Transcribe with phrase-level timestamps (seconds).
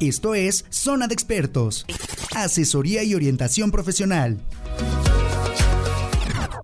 [0.00, 1.84] Esto es Zona de Expertos.
[2.34, 4.40] Asesoría y orientación profesional.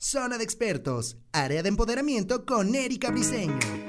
[0.00, 1.18] Zona de Expertos.
[1.32, 3.85] Área de empoderamiento con Erika Briseño.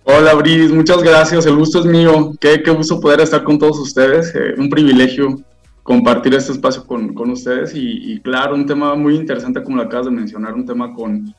[0.05, 3.79] Hola Bris, muchas gracias, el gusto es mío, qué, qué gusto poder estar con todos
[3.79, 5.45] ustedes, eh, un privilegio
[5.89, 10.05] compartir este espacio con, con ustedes y, claro, un tema muy interesante como lo acabas
[10.05, 11.35] de mencionar, un tema con,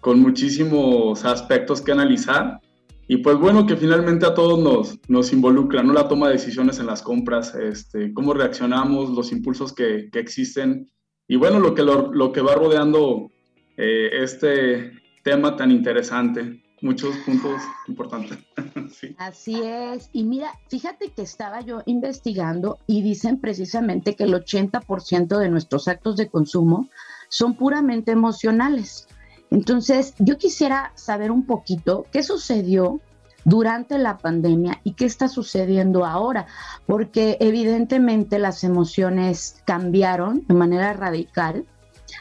[0.00, 2.58] con muchísimos aspectos que analizar.
[3.06, 5.92] Y pues bueno, que finalmente a todos nos, nos involucra, ¿no?
[5.92, 10.90] La toma de decisiones en las compras, este, cómo reaccionamos, los impulsos que, que existen.
[11.28, 13.30] Y bueno, lo que, lo, lo que va rodeando
[13.76, 18.38] eh, este tema tan interesante muchos puntos importantes.
[19.18, 20.10] Así es.
[20.12, 25.88] Y mira, fíjate que estaba yo investigando y dicen precisamente que el 80% de nuestros
[25.88, 26.88] actos de consumo
[27.28, 29.08] son puramente emocionales.
[29.50, 33.00] Entonces, yo quisiera saber un poquito qué sucedió
[33.44, 36.46] durante la pandemia y qué está sucediendo ahora,
[36.86, 41.66] porque evidentemente las emociones cambiaron de manera radical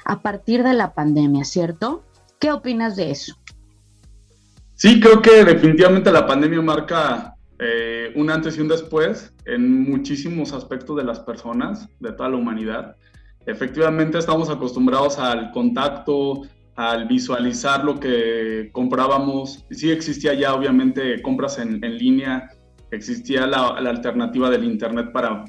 [0.06, 2.04] a partir de la pandemia, ¿cierto?
[2.40, 3.36] ¿Qué opinas de eso?
[4.82, 10.54] Sí, creo que definitivamente la pandemia marca eh, un antes y un después en muchísimos
[10.54, 12.96] aspectos de las personas, de toda la humanidad.
[13.46, 16.42] Efectivamente estamos acostumbrados al contacto,
[16.76, 19.64] al visualizar lo que comprábamos.
[19.70, 22.50] Sí existía ya obviamente compras en, línea,
[22.90, 25.46] existía la, alternativa del Internet para,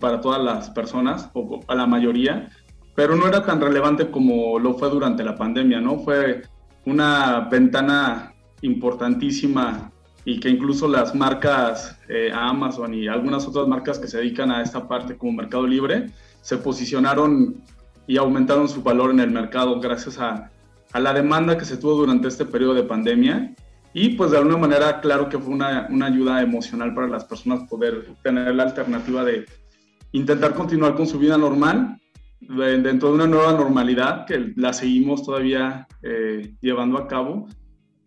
[0.00, 2.48] para todas las personas, o a la mayoría,
[2.96, 6.00] pero no era tan relevante como lo fue durante la pandemia, ¿no?
[6.00, 6.42] Fue
[6.84, 8.31] una ventana
[8.62, 9.92] importantísima
[10.24, 14.62] y que incluso las marcas eh, Amazon y algunas otras marcas que se dedican a
[14.62, 17.62] esta parte como Mercado Libre se posicionaron
[18.06, 20.50] y aumentaron su valor en el mercado gracias a,
[20.92, 23.54] a la demanda que se tuvo durante este periodo de pandemia.
[23.94, 27.68] Y pues de alguna manera claro que fue una, una ayuda emocional para las personas
[27.68, 29.44] poder tener la alternativa de
[30.12, 31.98] intentar continuar con su vida normal
[32.40, 37.46] dentro de una nueva normalidad que la seguimos todavía eh, llevando a cabo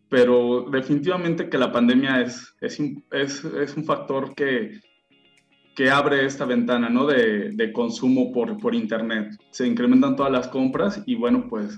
[0.10, 2.80] pero definitivamente que la pandemia es, es,
[3.12, 4.80] es, es un factor que,
[5.76, 7.06] que abre esta ventana ¿no?
[7.06, 9.38] de, de, consumo por, por Internet.
[9.52, 11.78] Se incrementan todas las compras y bueno, pues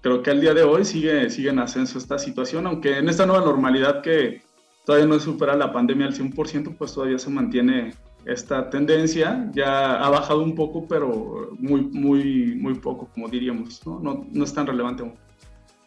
[0.00, 3.26] creo que al día de hoy sigue, sigue en ascenso esta situación, aunque en esta
[3.26, 4.42] nueva normalidad que
[4.84, 7.92] todavía no supera la pandemia al 100%, pues todavía se mantiene
[8.24, 9.50] esta tendencia.
[9.52, 13.86] Ya ha bajado un poco, pero muy, muy, muy poco, como diríamos.
[13.86, 15.04] No, no, no es tan relevante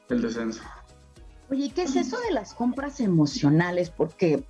[0.10, 0.64] el descenso.
[1.54, 3.92] Oye, ¿qué es eso de las compras emocionales?
[3.92, 4.44] Porque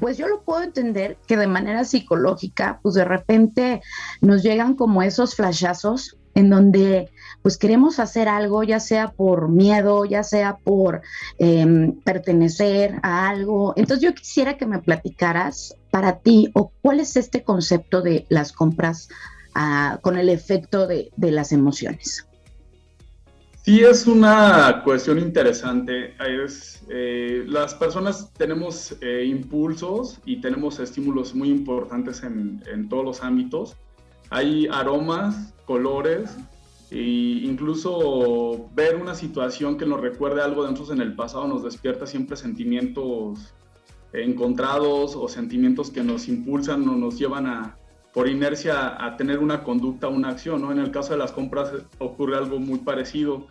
[0.00, 3.80] pues yo lo puedo entender que de manera psicológica, pues de repente
[4.22, 10.04] nos llegan como esos flashazos en donde pues queremos hacer algo, ya sea por miedo,
[10.04, 11.02] ya sea por
[11.38, 13.72] em, pertenecer a algo.
[13.76, 18.50] Entonces yo quisiera que me platicaras para ti o cuál es este concepto de las
[18.50, 19.08] compras
[19.54, 22.27] ah, con el efecto de las emociones.
[23.68, 26.14] Sí, es una cuestión interesante.
[26.26, 33.04] Es, eh, las personas tenemos eh, impulsos y tenemos estímulos muy importantes en, en, todos
[33.04, 33.76] los ámbitos.
[34.30, 36.34] Hay aromas, colores
[36.90, 41.62] e incluso ver una situación que nos recuerde algo de nosotros en el pasado nos
[41.62, 43.52] despierta siempre sentimientos
[44.14, 47.76] encontrados o sentimientos que nos impulsan o nos llevan a,
[48.14, 50.62] por inercia a tener una conducta, una acción.
[50.62, 50.72] ¿no?
[50.72, 53.46] En el caso de las compras ocurre algo muy parecido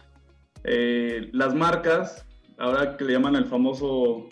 [0.68, 2.26] eh, las marcas,
[2.58, 4.28] ahora que le llaman el famoso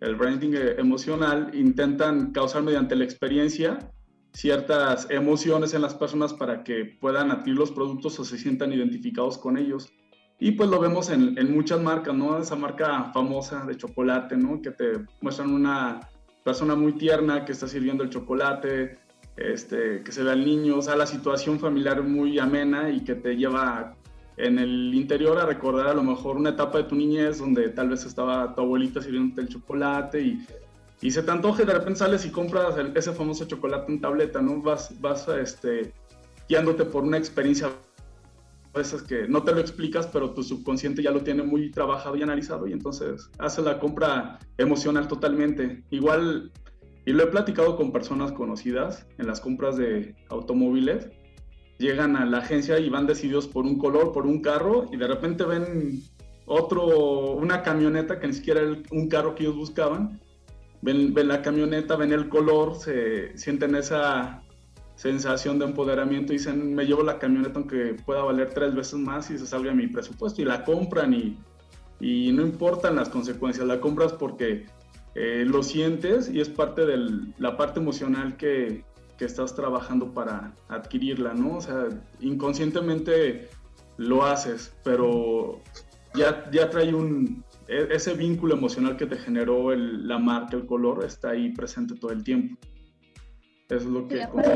[0.00, 3.78] el branding emocional, intentan causar mediante la experiencia
[4.32, 9.38] ciertas emociones en las personas para que puedan adquirir los productos o se sientan identificados
[9.38, 9.92] con ellos.
[10.38, 12.38] Y pues lo vemos en, en, muchas marcas, ¿no?
[12.38, 14.62] Esa marca famosa de chocolate, ¿no?
[14.62, 16.00] Que te muestran una
[16.44, 18.98] persona muy tierna que está sirviendo el chocolate,
[19.36, 23.14] este, que se ve al niño, o sea, la situación familiar muy amena y que
[23.14, 23.96] te lleva
[24.38, 27.88] en el interior a recordar a lo mejor una etapa de tu niñez donde tal
[27.88, 30.46] vez estaba tu abuelita sirviéndote el chocolate y,
[31.00, 34.62] y se te antoje, de repente sales y compras ese famoso chocolate en tableta, ¿no?
[34.62, 35.92] Vas, vas este,
[36.48, 41.10] guiándote por una experiencia a veces que no te lo explicas, pero tu subconsciente ya
[41.10, 45.82] lo tiene muy trabajado y analizado y entonces hace la compra emocional totalmente.
[45.90, 46.52] Igual,
[47.04, 51.08] y lo he platicado con personas conocidas en las compras de automóviles,
[51.78, 55.06] llegan a la agencia y van decididos por un color, por un carro y de
[55.06, 56.02] repente ven
[56.46, 60.20] otro, una camioneta que ni siquiera era un carro que ellos buscaban.
[60.80, 64.42] Ven, ven la camioneta, ven el color, se sienten esa
[64.94, 66.32] sensación de empoderamiento.
[66.32, 69.88] Dicen, me llevo la camioneta aunque pueda valer tres veces más y se salga mi
[69.88, 70.40] presupuesto.
[70.40, 71.38] Y la compran y,
[72.00, 74.66] y no importan las consecuencias, la compras porque
[75.14, 76.96] eh, lo sientes y es parte de
[77.38, 78.84] la parte emocional que,
[79.18, 81.56] que, estás trabajando para adquirirla, ¿no?
[81.56, 81.88] O sea,
[82.20, 83.48] inconscientemente
[83.96, 85.60] lo haces, pero
[86.14, 87.44] ya, ya trae un...
[87.66, 91.94] E, ese vínculo emocional que te generó el, la marca, el color, está ahí presente
[91.96, 92.56] todo el tiempo
[93.76, 94.22] es lo que...
[94.22, 94.48] aparte,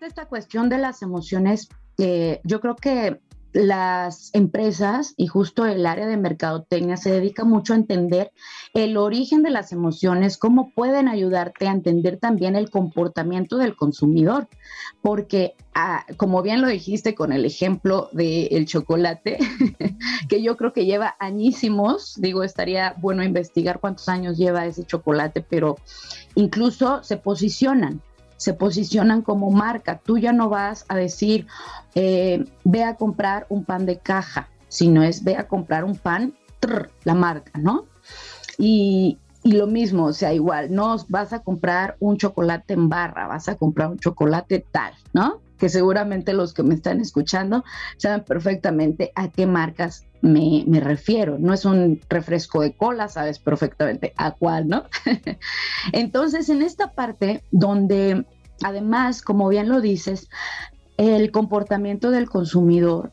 [0.00, 1.68] de, esta cuestión de las emociones,
[1.98, 3.20] eh, yo creo que
[3.54, 8.32] las empresas y justo el área de mercadotecnia se dedica mucho a entender
[8.74, 14.48] el origen de las emociones, cómo pueden ayudarte a entender también el comportamiento del consumidor,
[15.02, 19.38] porque ah, como bien lo dijiste con el ejemplo del chocolate,
[20.28, 25.42] que yo creo que lleva añísimos, digo, estaría bueno investigar cuántos años lleva ese chocolate,
[25.42, 25.76] pero
[26.34, 28.02] incluso se posicionan
[28.36, 30.00] se posicionan como marca.
[30.04, 31.46] Tú ya no vas a decir,
[31.94, 36.34] eh, ve a comprar un pan de caja, sino es ve a comprar un pan,
[37.04, 37.84] la marca, ¿no?
[38.58, 43.26] Y, y lo mismo, o sea, igual, no vas a comprar un chocolate en barra,
[43.26, 45.42] vas a comprar un chocolate tal, ¿no?
[45.58, 47.64] Que seguramente los que me están escuchando
[47.98, 51.38] saben perfectamente a qué marcas me, refiero.
[51.38, 54.84] No es un refresco de cola, sabes perfectamente a cuál, ¿no?
[55.92, 58.26] Entonces, en esta parte donde
[58.62, 60.28] además, como bien lo dices,
[60.96, 63.12] el comportamiento del consumidor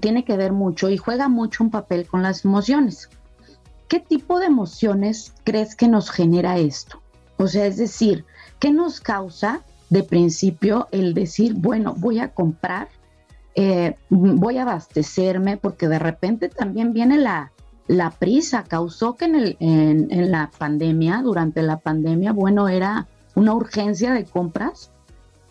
[0.00, 3.08] tiene que ver mucho y juega mucho un papel con las emociones.
[3.88, 7.00] ¿Qué tipo de emociones crees que nos genera esto?
[7.36, 8.24] O sea, es decir,
[8.58, 12.88] ¿qué nos causa de principio el decir, bueno, voy a comprar,
[13.54, 17.52] eh, voy a abastecerme, porque de repente también viene la,
[17.86, 23.06] la prisa, causó que en, el, en, en la pandemia, durante la pandemia, bueno, era
[23.34, 24.90] una urgencia de compras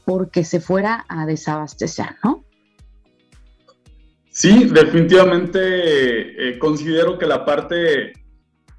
[0.05, 2.43] porque se fuera a desabastecer, ¿no?
[4.29, 5.59] Sí, definitivamente
[6.49, 8.13] eh, considero que la parte,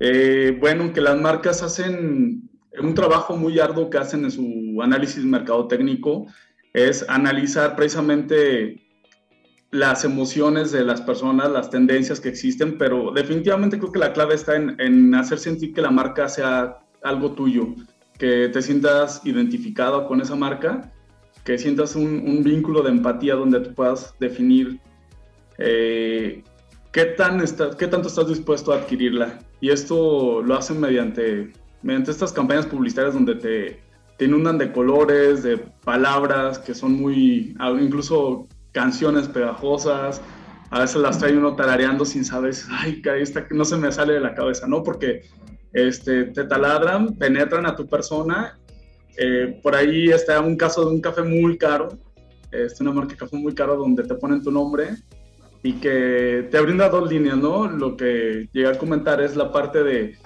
[0.01, 2.51] eh, bueno, que las marcas hacen
[2.81, 6.27] un trabajo muy arduo que hacen en su análisis mercadotécnico
[6.73, 8.84] es analizar precisamente
[9.75, 14.37] las emociones de las personas, las tendencias que existen, pero definitivamente creo que la clave
[14.37, 17.75] está en, en hacer sentir que la marca sea algo tuyo,
[18.17, 20.93] que te sientas identificado con esa marca,
[21.43, 24.79] que sientas un, vínculo de empatía donde tú puedas definir
[25.59, 26.45] eh,
[26.93, 27.43] qué, tan
[27.77, 29.41] qué tanto estás dispuesto a adquirirla.
[29.61, 33.83] Y esto lo hacen mediante, mediante estas campañas publicitarias donde te,
[34.19, 40.21] te inundan de colores, de palabras que son muy, incluso canciones pegajosas,
[40.71, 44.21] a veces las trae uno tarareando sin saber, ay, esta no se me sale de
[44.21, 44.83] la cabeza, ¿no?
[44.83, 45.23] Porque
[45.73, 48.59] este, te taladran, penetran a tu persona.
[49.17, 51.89] Eh, por ahí está un caso de un café muy caro,
[52.51, 54.91] es una marca de café muy caro donde te ponen tu nombre
[55.63, 57.69] y que te brinda dos líneas, ¿no?
[57.69, 60.19] Lo que llega a comentar es la parte de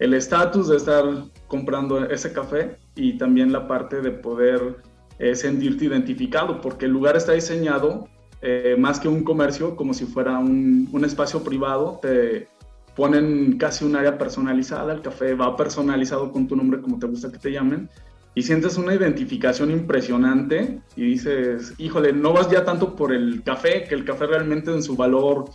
[0.00, 1.04] el estatus de estar
[1.46, 4.76] comprando ese café y también la parte de poder
[5.22, 8.08] eh, sentirte identificado, porque el lugar está diseñado
[8.40, 12.48] eh, más que un comercio, como si fuera un, un espacio privado, te,
[12.94, 17.30] ponen casi un área personalizada, el café va personalizado con tu nombre como te gusta
[17.30, 17.88] que te llamen,
[18.34, 23.84] y sientes una identificación impresionante y dices, híjole, no vas ya tanto por el café,
[23.84, 25.50] que el café realmente en su valor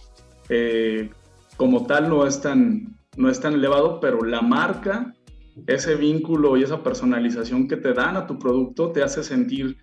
[0.49, 1.09] eh,
[1.57, 5.13] como tal no es, tan, no es tan elevado, pero la marca,
[5.65, 9.77] ese vínculo y esa personalización que te dan a tu producto te hace sentir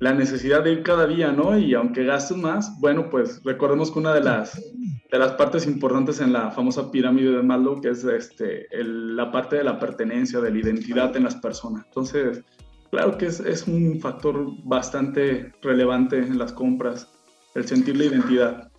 [0.00, 1.56] la necesidad de ir cada día, ¿no?
[1.58, 4.58] Y aunque gastes más, bueno, pues recordemos que una de las,
[5.12, 9.56] de las partes importantes en la famosa pirámide de Maslow, que es este, la parte
[9.56, 11.84] de la pertenencia, de la identidad en las personas.
[11.84, 12.42] Entonces,
[12.90, 17.06] claro que es, es un factor bastante relevante en las compras,
[17.54, 18.70] el sentir la identidad.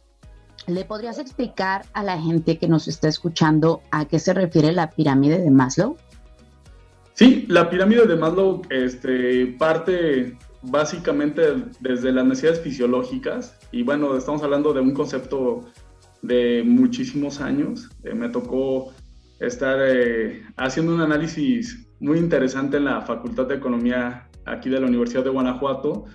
[0.65, 4.89] ¿Le podrías explicar a la gente que nos está escuchando a qué se refiere la
[4.89, 5.97] pirámide de Maslow?
[7.13, 11.41] Sí, la pirámide de Maslow este, parte básicamente
[11.79, 15.65] desde las necesidades fisiológicas y bueno, estamos hablando de un concepto
[16.21, 17.89] de muchísimos años.
[18.03, 18.93] Eh, me tocó
[19.39, 24.87] estar eh, haciendo un análisis muy interesante en la Facultad de Economía aquí de la
[24.87, 26.05] Universidad de Guanajuato,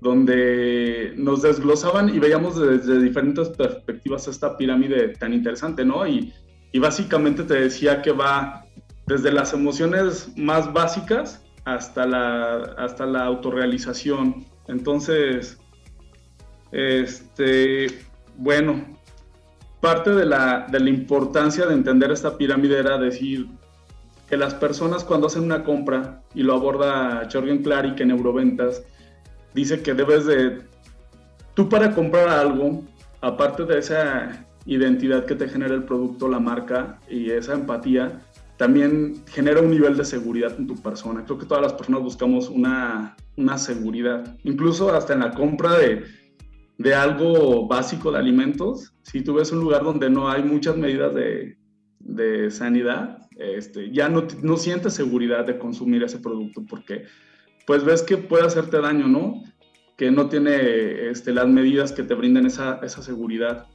[0.00, 6.06] donde nos desglosaban y veíamos desde diferentes perspectivas esta pirámide tan interesante, ¿no?
[6.06, 6.32] Y,
[6.72, 8.61] y básicamente te decía que va
[9.06, 14.44] desde las emociones más básicas hasta la, hasta la autorrealización.
[14.68, 15.58] Entonces,
[16.70, 17.86] este,
[18.36, 18.84] bueno,
[19.80, 23.48] parte de la, de la importancia de entender esta pirámide era decir
[24.28, 28.82] que las personas cuando hacen una compra, y lo aborda Jorgen Clary que en Euroventas,
[29.52, 30.62] dice que debes de,
[31.54, 32.82] tú para comprar algo,
[33.20, 38.22] aparte de esa identidad que te genera el producto, la marca y esa empatía,
[38.56, 41.24] también genera un nivel de seguridad en tu persona.
[41.24, 46.04] Creo que todas las personas buscamos una, una seguridad, incluso hasta en la compra de,
[46.78, 48.94] de, algo básico de alimentos.
[49.02, 51.56] Si tú ves un lugar donde no hay muchas medidas de,
[51.98, 57.04] de sanidad, este, ya no, no sientes seguridad de consumir ese producto porque
[57.66, 59.42] pues ves que puede hacerte daño, ¿no?
[59.96, 63.66] Que no tiene este, las medidas que te brinden esa, esa seguridad.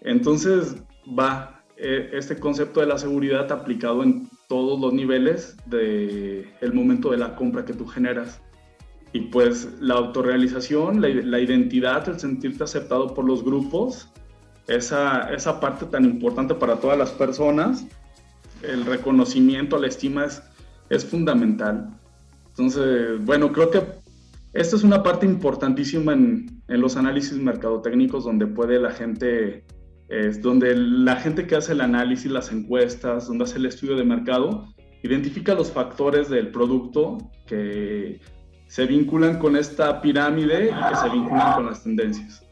[0.00, 6.72] Entonces, va, e, este concepto de la seguridad aplicado en todos los niveles del el
[6.72, 8.40] momento de la compra que tú generas.
[9.12, 14.10] Y pues la autorrealización, la, la, identidad, el sentirte aceptado por los grupos,
[14.66, 17.86] esa, esa parte tan importante para todas las personas,
[18.62, 20.42] el reconocimiento, la estima es,
[20.90, 21.88] es fundamental.
[22.50, 23.82] Entonces, bueno, creo que
[24.52, 29.64] esta es una parte importantísima en, en los análisis mercadotécnicos donde puede la gente,
[30.08, 34.04] es donde la gente que hace el análisis, las encuestas, donde hace el estudio de
[34.04, 34.68] mercado,
[35.02, 38.20] identifica los factores del producto que
[38.66, 42.42] se vinculan con esta pirámide y que se vinculan con las tendencias.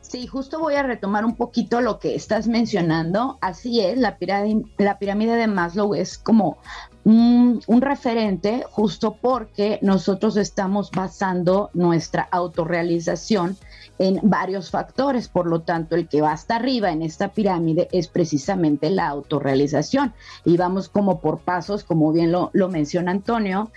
[0.00, 3.36] Sí, justo voy a retomar un poquito lo que estás mencionando.
[3.42, 6.56] Así es, la pirámide, la pirámide de Maslow es como
[7.04, 13.58] un, un, referente justo porque nosotros estamos basando nuestra autorrealización
[13.98, 15.28] en varios factores.
[15.28, 20.14] Por lo tanto, el que va hasta arriba en esta pirámide es precisamente la autorrealización.
[20.44, 23.70] Y vamos como por pasos, como bien lo, menciona Antonio.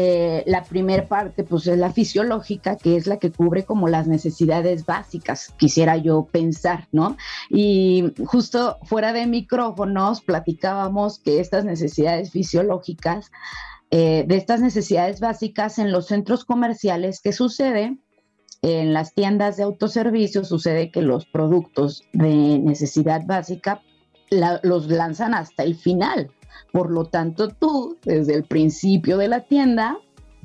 [0.00, 4.06] Eh, la primera parte pues es la fisiológica, que es la que cubre como las
[4.06, 7.16] necesidades básicas, quisiera yo pensar, ¿no?
[7.50, 13.32] Y justo fuera de micrófonos platicábamos que estas necesidades fisiológicas,
[13.90, 17.98] eh, de estas necesidades básicas en los centros comerciales, ¿qué sucede?
[18.62, 23.82] En las tiendas de autoservicio sucede que los productos de necesidad básica
[24.30, 26.30] la, los lanzan hasta el final,
[26.72, 29.98] por lo tanto, tú, desde el principio de la tienda,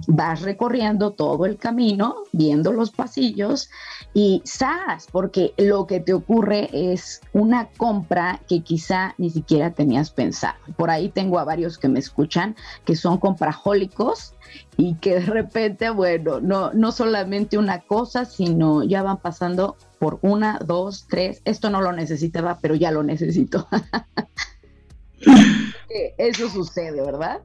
[0.07, 3.69] vas recorriendo todo el camino, viendo los pasillos
[4.13, 10.11] y sabes, porque lo que te ocurre es una compra que quizá ni siquiera tenías
[10.11, 10.57] pensado.
[10.75, 14.33] Por ahí tengo a varios que me escuchan que son comprajólicos
[14.77, 20.19] y que de repente, bueno, no, no solamente una cosa, sino ya van pasando por
[20.21, 23.67] una, dos, tres, esto no lo necesitaba, pero ya lo necesito.
[26.17, 27.41] eso sucede, ¿verdad?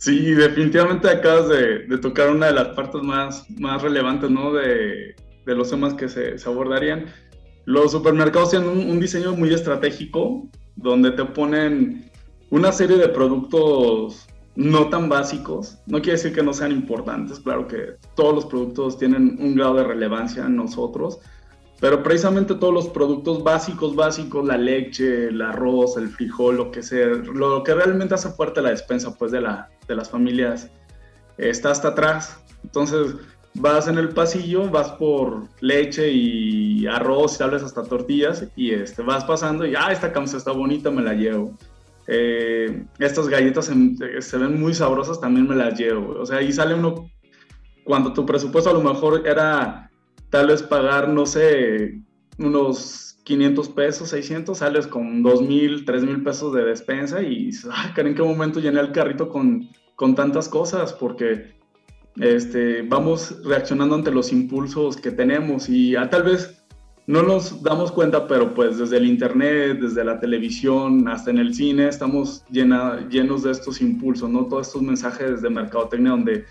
[0.00, 4.50] Sí, definitivamente acabas de, tocar una de las partes más, más relevantes, ¿no?
[4.50, 5.14] De,
[5.44, 7.06] los temas que se, se, abordarían.
[7.66, 12.10] Los supermercados tienen un, un, diseño muy estratégico, donde te ponen
[12.48, 14.26] una serie de productos
[14.56, 15.76] no tan básicos.
[15.86, 19.74] No quiere decir que no sean importantes, claro que todos los productos tienen un grado
[19.74, 21.18] de relevancia en nosotros,
[21.80, 26.82] pero precisamente todos los productos básicos, básicos, la leche, el arroz, el frijol, lo que
[26.82, 30.70] sea, lo que realmente hace fuerte la despensa pues de, la, de las familias
[31.38, 32.38] está hasta atrás.
[32.62, 33.14] Entonces
[33.54, 39.02] vas en el pasillo, vas por leche y arroz, tal vez hasta tortillas, y este,
[39.02, 41.56] vas pasando y, ah, esta camisa está bonita, me la llevo.
[42.06, 46.20] Eh, estas galletas se, se, ven muy sabrosas, también me las llevo.
[46.20, 47.08] O sea, ahí sale uno,
[47.84, 49.89] cuando tu presupuesto a lo mejor era
[50.30, 52.00] tal vez pagar, no sé,
[52.38, 57.70] unos 500 pesos, 600, sales con 2 mil, 3 mil pesos de despensa y dices,
[57.72, 60.92] ay, ¿en qué momento llené el carrito con, con tantas cosas?
[60.92, 61.54] Porque
[62.16, 66.56] este, vamos reaccionando ante los impulsos que tenemos y a, tal vez
[67.06, 71.54] no nos damos cuenta, pero pues desde el internet, desde la televisión, hasta en el
[71.54, 74.46] cine, estamos llena, llenos de estos impulsos, ¿no?
[74.46, 76.44] Todos estos mensajes de mercadotecnia donde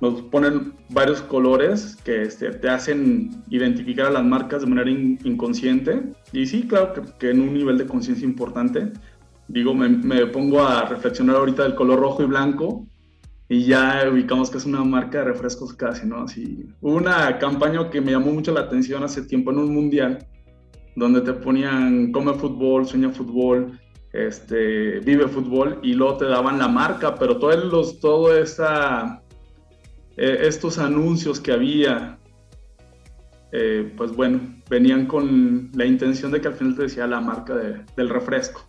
[0.00, 6.02] nos ponen varios colores que este, te hacen identificar a las marcas de manera inconsciente.
[6.32, 8.92] Y sí, claro que, en un nivel de conciencia importante.
[9.48, 12.86] Digo, me, me, pongo a reflexionar ahorita del color rojo y blanco
[13.48, 16.22] y ya ubicamos que es una marca de refrescos casi, ¿no?
[16.22, 20.26] Así, hubo una campaña que me llamó mucho la atención hace tiempo en un mundial,
[20.96, 23.78] donde te ponían come fútbol, sueña fútbol,
[24.12, 29.22] este, vive fútbol, y luego te daban la marca, pero todos los, todo esa,
[30.16, 32.18] eh, estos anuncios que había,
[33.52, 37.54] eh, pues bueno, venían con la intención de que al final te decía la marca
[37.54, 38.64] del refresco.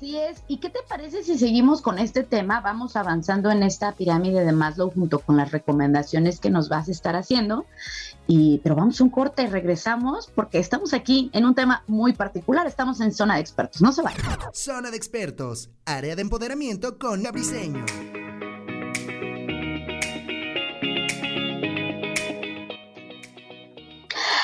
[0.00, 0.42] Así es.
[0.48, 2.62] ¿Y qué te parece si seguimos con este tema?
[2.62, 6.90] Vamos avanzando en esta pirámide de Maslow junto con las recomendaciones que nos vas a
[6.90, 7.66] estar haciendo.
[8.26, 12.14] Y, pero vamos a un corte y regresamos porque estamos aquí en un tema muy
[12.14, 12.66] particular.
[12.66, 13.82] Estamos en zona de expertos.
[13.82, 14.24] No se vayan.
[14.54, 17.84] Zona de expertos, área de empoderamiento con Gabriseño.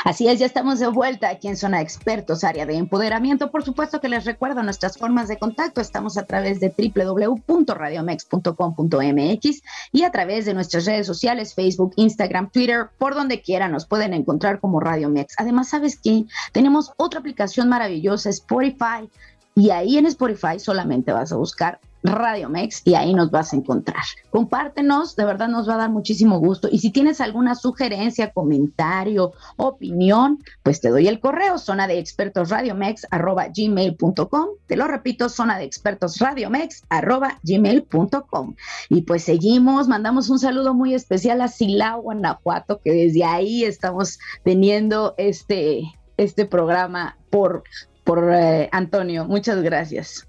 [0.06, 3.50] Así es, ya estamos de vuelta aquí en Zona Expertos, área de empoderamiento.
[3.50, 5.80] Por supuesto que les recuerdo nuestras formas de contacto.
[5.80, 12.90] Estamos a través de www.radiomex.com.mx y a través de nuestras redes sociales, Facebook, Instagram, Twitter,
[12.98, 15.34] por donde quiera nos pueden encontrar como Radio Mex.
[15.38, 16.26] Además, ¿sabes qué?
[16.52, 19.10] Tenemos otra aplicación maravillosa, Spotify.
[19.56, 23.56] Y ahí en Spotify solamente vas a buscar Radio Mex y ahí nos vas a
[23.56, 24.02] encontrar.
[24.30, 26.68] Compártenos, de verdad nos va a dar muchísimo gusto.
[26.70, 32.50] Y si tienes alguna sugerencia, comentario, opinión, pues te doy el correo, zona de expertos
[32.50, 34.46] radiomex arroba gmail.com.
[34.66, 38.54] Te lo repito, zona de expertos radiomex arroba gmail.com.
[38.88, 44.18] Y pues seguimos, mandamos un saludo muy especial a Silao, Guanajuato, que desde ahí estamos
[44.44, 45.82] teniendo este,
[46.16, 47.64] este programa por,
[48.04, 49.24] por eh, Antonio.
[49.24, 50.26] Muchas gracias.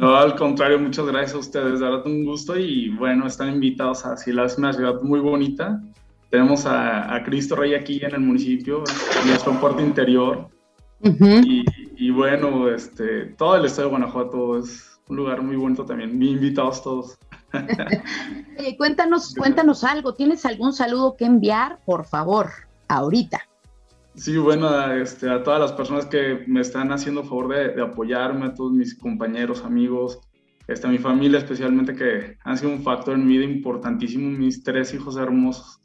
[0.00, 4.04] No, al contrario, muchas gracias a ustedes, de verdad un gusto y bueno, están invitados
[4.06, 5.82] a Sila, es una ciudad muy bonita.
[6.30, 8.84] Tenemos a, Cristo Rey aquí en el municipio,
[9.20, 10.48] en nuestro puerto interior.
[11.02, 16.18] y, bueno, este, todo el estado de Guanajuato es un lugar muy bonito también.
[16.18, 17.18] Bien invitados todos.
[18.78, 20.14] cuéntanos, cuéntanos algo.
[20.14, 21.80] ¿Tienes algún saludo que enviar?
[21.84, 22.50] Por favor,
[22.86, 23.49] ahorita.
[24.14, 28.54] Sí, bueno, este, a todas las personas que me están haciendo favor de, apoyarme, a
[28.54, 30.20] todos mis compañeros, amigos,
[30.66, 34.62] este, a mi familia especialmente, que han sido un factor en mi vida importantísimo, mis
[34.62, 35.79] tres hijos hermosos.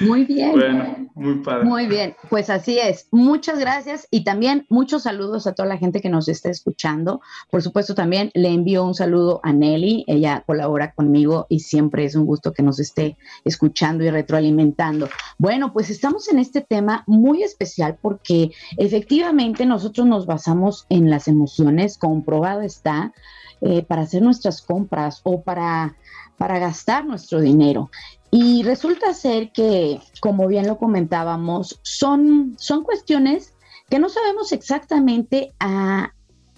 [0.00, 0.52] Muy bien.
[0.52, 1.64] Bueno, muy padre.
[1.64, 3.08] Muy bien, pues así es.
[3.10, 7.20] Muchas gracias y también muchos saludos a toda la gente que nos está escuchando.
[7.50, 10.04] Por supuesto, también le envío un saludo a Nelly.
[10.06, 15.08] Ella colabora conmigo y siempre es un gusto que nos esté escuchando y retroalimentando.
[15.38, 21.28] Bueno, pues estamos en este tema muy especial porque efectivamente nosotros nos basamos en las
[21.28, 23.12] emociones, comprobado está,
[23.60, 25.96] eh, para hacer nuestras compras o para
[26.36, 27.90] para gastar nuestro dinero.
[28.36, 33.54] Y resulta ser que, como bien lo comentábamos, son, son cuestiones
[33.88, 36.12] que no sabemos exactamente a,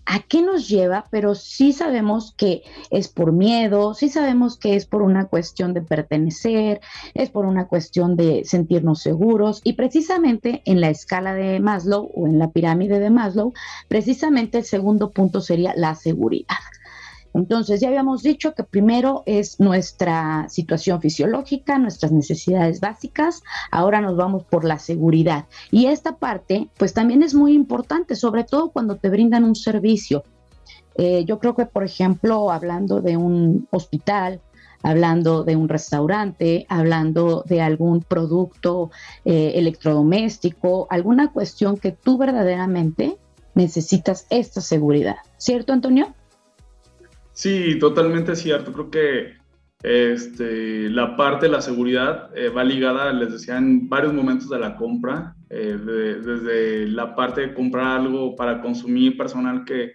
[0.07, 4.87] a qué nos lleva, pero sí sabemos que es por miedo, sí sabemos que es
[4.87, 6.81] por una cuestión de pertenecer,
[7.13, 12.27] es por una cuestión de sentirnos seguros y precisamente en la escala de Maslow o
[12.27, 13.53] en la pirámide de Maslow,
[13.87, 16.57] precisamente el segundo punto sería la seguridad.
[17.37, 24.17] Entonces, ya habíamos dicho que primero es nuestra situación fisiológica, nuestras necesidades básicas, ahora nos
[24.17, 25.45] vamos por la seguridad.
[25.71, 30.25] Y esta parte, pues también es muy importante, sobre todo cuando te brindan un servicio.
[30.97, 34.41] Eh, yo creo que, por ejemplo, hablando de un hospital,
[34.83, 38.91] hablando de un restaurante, hablando de algún producto
[39.25, 43.19] eh, electrodoméstico, alguna cuestión que tú verdaderamente
[43.55, 45.17] necesitas esta seguridad.
[45.37, 46.15] ¿Cierto, Antonio?
[47.37, 48.73] Sí, totalmente cierto.
[48.73, 49.35] Creo que
[49.83, 54.59] este, la parte de la seguridad eh, va ligada, les decía, en varios momentos de
[54.59, 59.93] la compra, eh, desde la parte de comprar algo para consumir personal que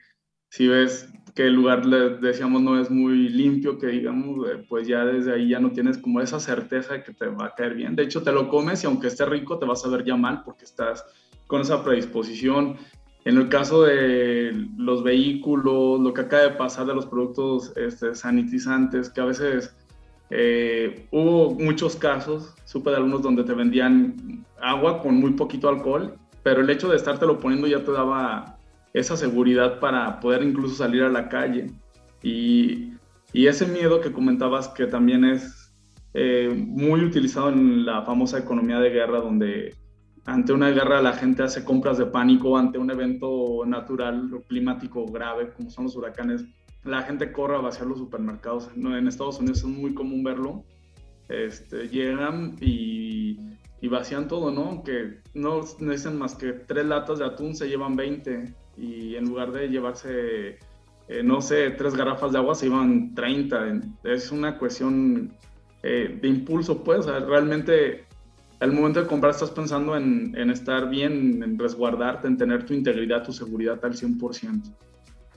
[0.49, 4.87] si ves que el lugar, les decíamos, no es muy limpio, que digamos, eh, pues
[4.87, 7.73] ya desde ahí ya no tienes como esa certeza de que te va a caer
[7.73, 7.95] bien.
[7.95, 10.43] De hecho, te lo comes y aunque esté rico, te vas a ver ya mal
[10.43, 11.03] porque estás
[11.47, 12.77] con esa predisposición.
[13.23, 18.15] En el caso de los vehículos, lo que acaba de pasar de los productos este,
[18.15, 19.75] sanitizantes, que a veces
[20.31, 26.15] eh, hubo muchos casos, supe de algunos donde te vendían agua con muy poquito alcohol,
[26.41, 28.57] pero el hecho de estártelo poniendo ya te daba
[28.93, 31.71] esa seguridad para poder incluso salir a la calle.
[32.23, 32.93] Y,
[33.33, 35.73] y ese miedo que comentabas que también es
[36.13, 39.75] eh, muy utilizado en la famosa economía de guerra, donde
[40.25, 45.05] ante una guerra la gente hace compras de pánico, ante un evento natural o climático
[45.07, 46.45] grave como son los huracanes,
[46.83, 48.69] la gente corre a vaciar los supermercados.
[48.75, 50.63] En Estados Unidos es muy común verlo.
[51.27, 53.39] Este, llegan y,
[53.81, 54.83] y vacían todo, ¿no?
[54.83, 59.51] Que no necesitan más que tres latas de atún, se llevan 20 y en lugar
[59.51, 60.59] de llevarse,
[61.07, 63.81] eh, no sé, tres garrafas de agua, se llevan 30.
[64.03, 65.33] Es una cuestión
[65.83, 68.05] eh, de impulso, pues, realmente
[68.61, 72.73] al momento de comprar estás pensando en, en, estar bien, en resguardarte, en tener tu
[72.73, 74.61] integridad, tu seguridad al 100%.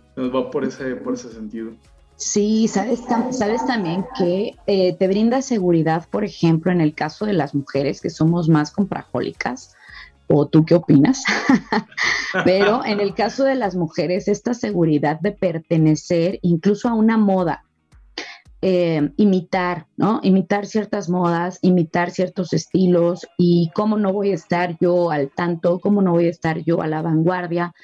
[0.08, 1.72] Entonces va por ese, por ese sentido.
[2.16, 7.32] Sí, sabes, sabes también que eh, te brinda seguridad, por ejemplo, en el caso de
[7.32, 9.74] las mujeres que somos más comprajólicas,
[10.26, 11.24] o tú qué opinas,
[12.44, 17.63] pero en el caso de las mujeres, esta seguridad de pertenecer incluso a una moda,
[18.66, 20.20] eh, imitar, ¿no?
[20.22, 25.80] Imitar ciertas modas, imitar ciertos estilos y cómo no voy a estar yo al tanto,
[25.80, 27.74] cómo no voy a estar yo a la vanguardia.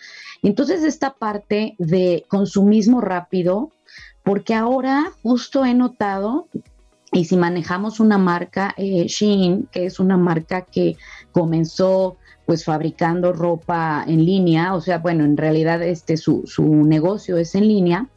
[0.42, 3.72] Entonces, esta parte de consumismo rápido,
[4.22, 6.48] porque ahora justo he notado
[7.12, 10.96] y si manejamos una marca eh, Shein, que es una marca que
[11.30, 12.16] comenzó
[12.46, 17.54] pues fabricando ropa en línea, o sea, bueno, en realidad este su, su negocio es
[17.54, 18.08] en línea,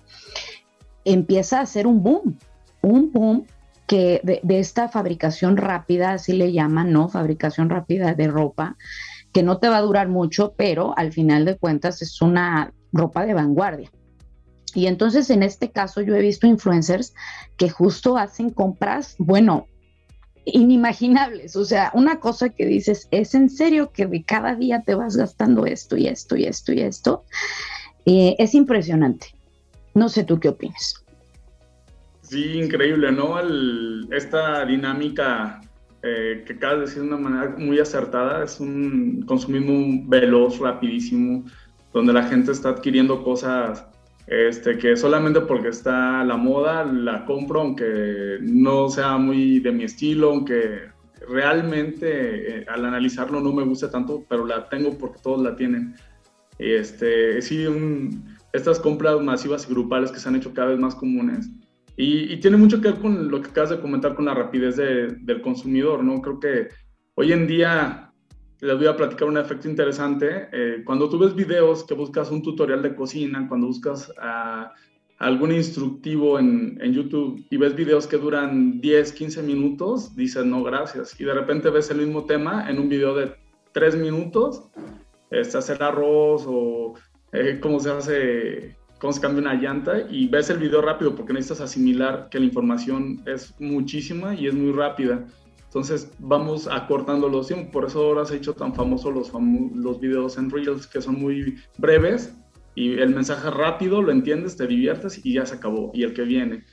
[1.03, 2.37] empieza a hacer un boom
[2.83, 3.47] un boom
[3.87, 7.09] que de, esta fabricación rápida, así le llaman, ¿no?
[7.09, 8.77] Fabricación rápida de ropa,
[9.31, 13.25] que no te va a durar mucho, pero al final de cuentas es una ropa
[13.25, 13.91] de vanguardia.
[14.75, 17.13] Y entonces en este caso yo he visto influencers
[17.57, 19.67] que justo hacen compras, bueno,
[20.45, 21.55] inimaginables.
[21.55, 25.15] O sea, una cosa que dices, es en serio que de cada día te vas
[25.15, 27.23] gastando esto y esto y esto y esto.
[28.05, 29.27] Eh, es impresionante.
[29.93, 31.02] No sé tú qué opinas.
[32.33, 33.35] Sí, increíble, ¿no?
[34.09, 35.61] esta dinámica
[36.01, 41.45] eh, que acabas de decir de una manera muy acertada, es un consumismo veloz, rapidísimo,
[41.93, 43.85] donde la gente está adquiriendo cosas
[44.25, 49.83] este, que solamente porque está la moda la compro, aunque no sea muy de mi
[49.83, 50.89] estilo, aunque
[51.29, 55.93] realmente eh, al analizarlo no me guste tanto, pero la tengo porque todos la tienen.
[56.57, 57.67] Este, sí,
[58.53, 61.51] estas compras masivas y grupales que se han hecho cada vez más comunes
[61.95, 65.41] y, tiene mucho que ver con lo que acabas de comentar con la rapidez del
[65.41, 66.21] consumidor, ¿no?
[66.21, 66.69] Creo que
[67.15, 68.11] hoy en día
[68.61, 70.47] les voy a platicar un efecto interesante.
[70.51, 74.11] Eh, cuando tú ves videos que buscas un tutorial de cocina, cuando buscas
[75.19, 80.63] algún instructivo en, en, YouTube y ves videos que duran 10, 15 minutos, dices no,
[80.63, 81.19] gracias.
[81.19, 83.33] Y de repente ves el mismo tema en un video de
[83.73, 84.63] 3 minutos,
[85.29, 86.93] este, hacer arroz o
[87.33, 91.33] eh, cómo se hace cómo se cambia una llanta y ves el video rápido porque
[91.33, 95.27] necesitas asimilar que la información es muchísima y es muy rápida.
[95.65, 99.29] Entonces vamos acortando los tiempos, por eso ahora se ha hecho tan famoso los,
[99.75, 102.33] los videos en Reels que son muy breves
[102.75, 106.21] y el mensaje rápido, lo entiendes, te diviertes y ya se acabó, y el que
[106.21, 106.63] viene.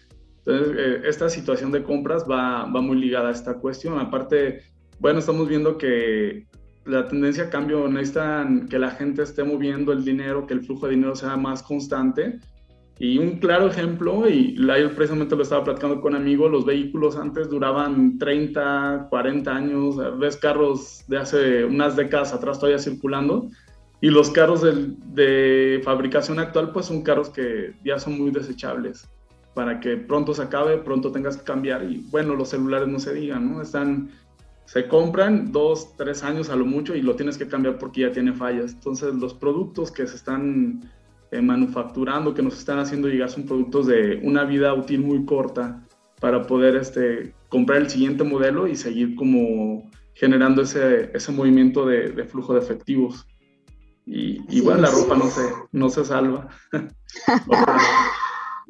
[0.47, 3.99] Entonces, eh, esta situación de compras va, va muy ligada a esta cuestión.
[3.99, 4.63] Aparte,
[5.01, 6.47] bueno, estamos viendo que
[6.85, 10.87] la tendencia a cambio necesitan que la gente esté moviendo el dinero, que el flujo
[10.87, 12.41] de dinero sea más constante.
[12.99, 17.49] Y un claro ejemplo, y yo precisamente lo estaba platicando con amigos, los vehículos antes
[17.49, 23.49] duraban 30, 40 años, ves carros de hace unas décadas atrás todavía circulando,
[24.03, 29.09] y los carros de, de fabricación actual pues son carros que ya son muy desechables,
[29.55, 33.15] para que pronto se acabe, pronto tengas que cambiar, y bueno, los celulares no se
[33.15, 33.63] digan, ¿no?
[33.63, 34.11] Están
[34.71, 38.13] se compran dos, tres años a lo mucho y lo tienes que cambiar porque ya
[38.13, 38.73] tiene fallas.
[38.73, 40.89] Entonces los productos que se están
[41.33, 45.85] eh, manufacturando, que nos están haciendo llegar son productos de una vida útil muy corta
[46.21, 52.25] para poder este, comprar el siguiente modelo y seguir como generando ese, ese movimiento de,
[52.27, 53.27] flujo de efectivos.
[54.07, 56.49] Y, bueno, la ropa no se, no se salva.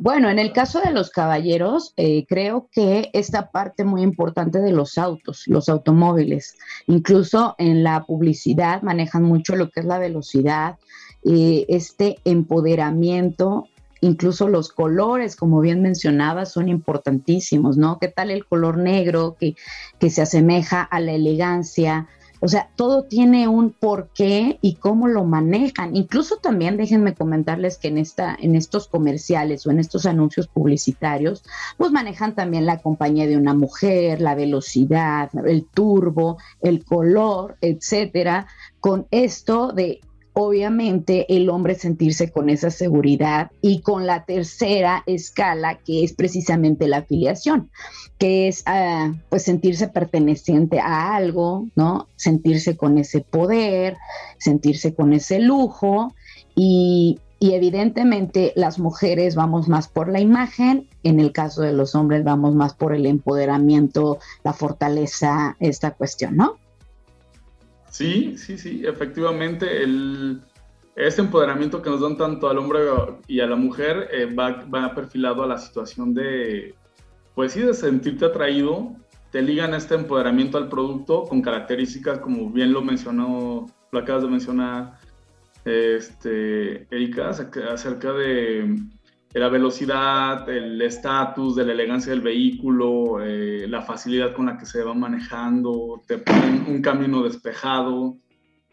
[0.03, 4.73] Bueno, en el caso de los caballeros, eh, creo que esta parte muy importante de
[4.73, 10.79] los autos, los automóviles, incluso en la publicidad manejan mucho lo que es la velocidad,
[11.23, 13.69] eh, este empoderamiento,
[14.01, 17.99] incluso los colores, como bien mencionaba, son importantísimos, ¿no?
[17.99, 19.55] ¿Qué tal el color negro que,
[19.99, 22.09] que se asemeja a la elegancia?
[22.41, 25.95] O sea, todo tiene un porqué y cómo lo manejan.
[25.95, 31.45] Incluso también déjenme comentarles que en esta, en estos comerciales o en estos anuncios publicitarios,
[31.77, 38.47] pues manejan también la compañía de una mujer, la velocidad, el turbo, el color, etcétera,
[38.81, 40.01] con esto de
[40.41, 46.89] obviamente el hombre sentirse con esa seguridad y con la tercera escala que es precisamente
[46.89, 47.71] la afiliación,
[48.19, 52.09] que es ah, pues sentirse perteneciente a algo, ¿no?
[52.17, 53.97] Sentirse con ese poder,
[54.39, 56.15] sentirse con ese lujo
[56.55, 61.95] y, y evidentemente las mujeres vamos más por la imagen, en el caso de los
[61.95, 66.57] hombres vamos más por el empoderamiento, la fortaleza, esta cuestión, ¿no?
[67.91, 70.41] Sí, sí, sí, efectivamente, el,
[70.95, 72.81] este empoderamiento que nos dan tanto al hombre
[73.27, 76.75] y a la mujer eh, va, va, perfilado a la situación de,
[77.35, 78.95] pues sí, de sentirte atraído,
[79.31, 84.29] te ligan este empoderamiento al producto con características como bien lo mencionó, lo acabas de
[84.29, 84.99] mencionar,
[85.65, 88.77] este, Erika, acerca de
[89.39, 94.67] la velocidad, el estatus, de la elegancia del vehículo, eh, la facilidad con la que
[94.67, 98.17] se va manejando, te ponen un camino despejado,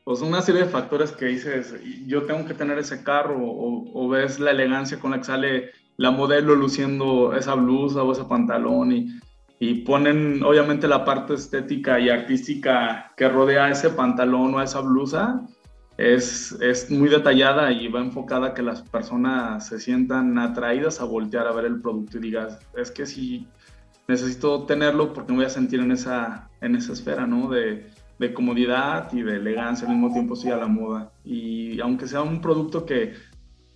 [0.04, 1.76] pues una serie de factores que dices,
[2.08, 6.12] yo tengo que tener ese carro, o, ves la elegancia con la que sale la
[6.12, 9.20] modelo luciendo esa blusa o ese pantalón, y,
[9.60, 15.46] y ponen obviamente la parte estética y artística que rodea ese pantalón o esa blusa,
[15.98, 21.06] es, es, muy detallada y va enfocada a que las personas se sientan atraídas a
[21.06, 23.48] voltear a ver el producto y digas, es que sí,
[24.08, 27.50] necesito tenerlo porque me voy a sentir en esa, en esa esfera, ¿no?
[27.50, 27.88] De,
[28.20, 31.12] de comodidad y de elegancia, al mismo tiempo sí a la moda.
[31.24, 33.14] Y aunque sea un producto que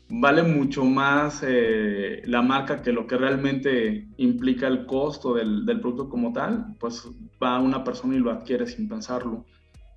[0.10, 5.79] vale mucho más eh, la marca que lo que realmente implica el costo del, del,
[5.79, 7.07] producto como tal, pues
[7.41, 9.45] va una persona y lo adquiere sin pensarlo.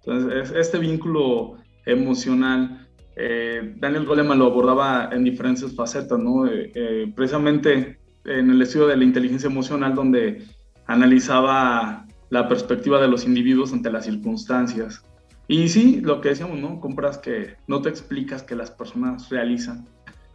[0.05, 1.57] Entonces, este vínculo
[1.87, 2.87] emocional.
[3.17, 6.47] Eh, Daniel Goleman lo abordaba en diferentes facetas, ¿no?
[6.47, 10.45] Eh, eh, precisamente en el estudio de la inteligencia emocional, donde
[10.87, 15.03] analizaba la perspectiva de los individuos ante las circunstancias.
[15.47, 16.81] Y sí, lo que decíamos, ¿no?
[16.81, 19.87] Compras que no te explicas que las personas realizan.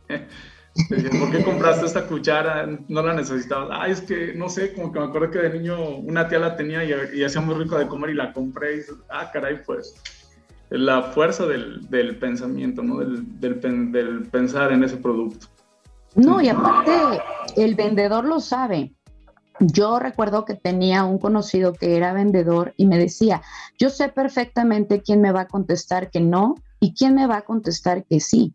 [0.88, 2.70] ¿Por qué compraste esta cuchara?
[2.88, 3.70] No la necesitabas.
[3.72, 6.56] Ah, es que no sé, como que me acuerdo que de niño una tía la
[6.56, 8.78] tenía y, y hacía muy rico de comer y la compré.
[8.78, 9.96] Y, ah, caray, pues
[10.70, 13.00] la fuerza del, del pensamiento, ¿no?
[13.00, 15.48] Del, del, del, pensar en ese producto.
[16.16, 17.22] No, y aparte
[17.56, 18.94] el vendedor lo sabe.
[19.60, 23.42] Yo recuerdo que tenía un conocido que era vendedor y me decía,
[23.78, 27.42] yo sé perfectamente quién me va a contestar que no y quién me va a
[27.42, 28.54] contestar que sí,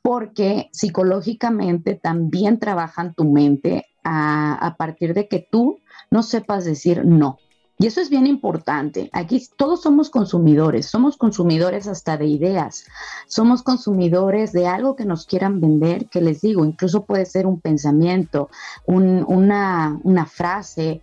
[0.00, 7.04] porque psicológicamente también trabajan tu mente a, a partir de que tú no sepas decir
[7.04, 7.38] no.
[7.80, 9.08] Y eso es bien importante.
[9.10, 12.84] Aquí todos somos consumidores, somos consumidores hasta de ideas,
[13.26, 17.58] somos consumidores de algo que nos quieran vender, que les digo, incluso puede ser un
[17.58, 18.50] pensamiento,
[18.84, 21.00] una, una frase,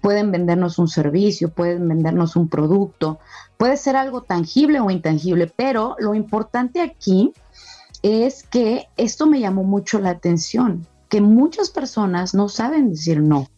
[0.00, 3.18] pueden vendernos un servicio, pueden vendernos un producto,
[3.56, 7.32] puede ser algo tangible o intangible, pero lo importante aquí
[8.02, 13.48] es que esto me llamó mucho la atención, que muchas personas no saben decir no.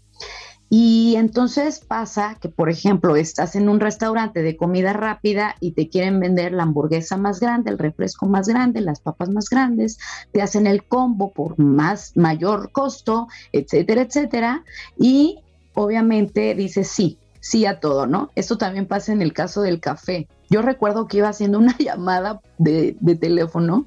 [0.71, 5.89] Y entonces pasa que, por ejemplo, estás en un restaurante de comida rápida y te
[5.89, 9.99] quieren vender la hamburguesa más grande, el refresco más grande, las papas más grandes,
[10.33, 14.65] te hacen el combo por más mayor costo, etcétera, etcétera.
[14.99, 15.41] Y
[15.75, 18.31] obviamente dices sí, sí a todo, ¿no?
[18.35, 20.29] Esto también pasa en el caso del café.
[20.49, 23.87] Yo recuerdo que iba haciendo una llamada de, de teléfono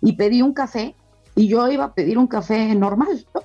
[0.00, 0.94] y pedí un café
[1.34, 3.37] y yo iba a pedir un café normal, ¿no?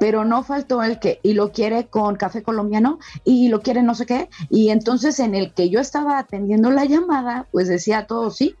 [0.00, 3.94] Pero no faltó el que, y lo quiere con café colombiano, y lo quiere no
[3.94, 8.30] sé qué, y entonces en el que yo estaba atendiendo la llamada, pues decía todo
[8.30, 8.56] sí.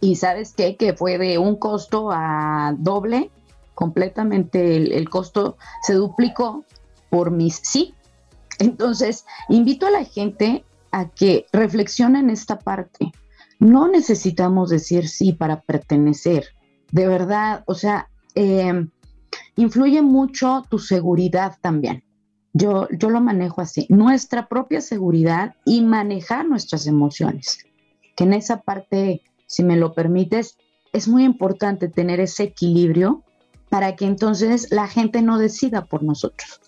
[0.00, 3.30] Y sabes qué, que fue de un costo a doble,
[3.74, 6.64] completamente el, costo se duplicó
[7.10, 7.94] por mis sí.
[8.58, 13.12] Entonces, invito a la gente a que reflexionen esta parte.
[13.58, 16.46] No necesitamos decir sí para pertenecer.
[16.92, 18.86] De verdad, o sea, eh,
[19.56, 22.04] influye mucho tu seguridad también.
[22.52, 27.66] Yo, yo lo manejo así, nuestra propia seguridad y manejar nuestras emociones.
[28.16, 30.56] Que en esa parte, si me lo permites,
[30.92, 33.24] es muy importante tener ese equilibrio
[33.68, 36.60] para que entonces la gente no decida por nosotros.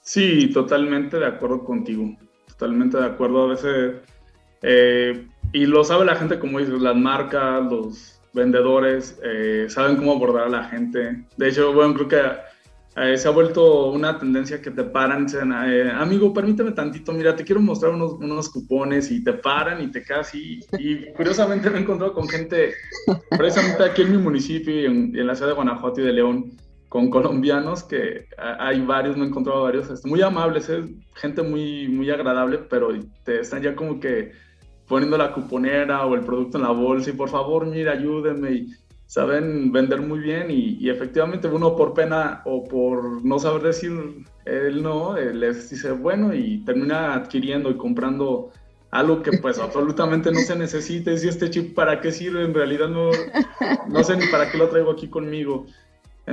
[0.00, 3.44] Sí, totalmente de acuerdo contigo, totalmente de acuerdo.
[3.44, 3.96] A veces,
[4.62, 10.12] eh, y lo sabe la gente, como dices, las marcas, los, vendedores, eh, saben cómo
[10.12, 11.24] abordar a la gente.
[11.36, 12.20] De hecho, bueno, creo que
[12.96, 17.34] eh, se ha vuelto una tendencia que te paran dicen, eh, amigo, permíteme tantito, mira,
[17.34, 20.60] te quiero mostrar unos, unos cupones y te paran y te así.
[20.78, 22.74] Y curiosamente me he encontrado con gente,
[23.30, 26.52] precisamente aquí en mi municipio y en, la ciudad de Guanajuato y de León,
[26.88, 30.70] con colombianos que hay varios, me he encontrado varios, este, muy amables,
[31.14, 32.90] gente muy, muy agradable, pero
[33.24, 34.30] te están ya como que
[34.88, 38.52] poniendo la cuponera o el producto en la bolsa y por favor, mira, ayúdenme.
[38.52, 38.74] Y
[39.06, 43.92] saben vender muy bien y, efectivamente uno por pena o por no saber decir
[44.44, 48.50] él no, eh, les dice bueno y termina adquiriendo y comprando
[48.90, 51.12] algo que pues absolutamente no se necesita.
[51.12, 53.10] Y si este chip para qué sirve, en realidad no,
[53.88, 55.66] no sé ni para qué lo traigo aquí conmigo.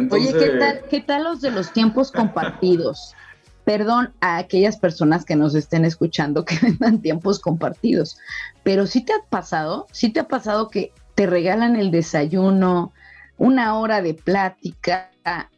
[0.09, 3.13] Oye, ¿qué tal, ¿qué tal los de los tiempos compartidos?
[3.63, 8.17] Perdón a aquellas personas que nos estén escuchando que vendan tiempos compartidos,
[8.63, 12.93] pero sí te ha pasado, sí te ha pasado que te regalan el desayuno,
[13.37, 15.11] una hora de plática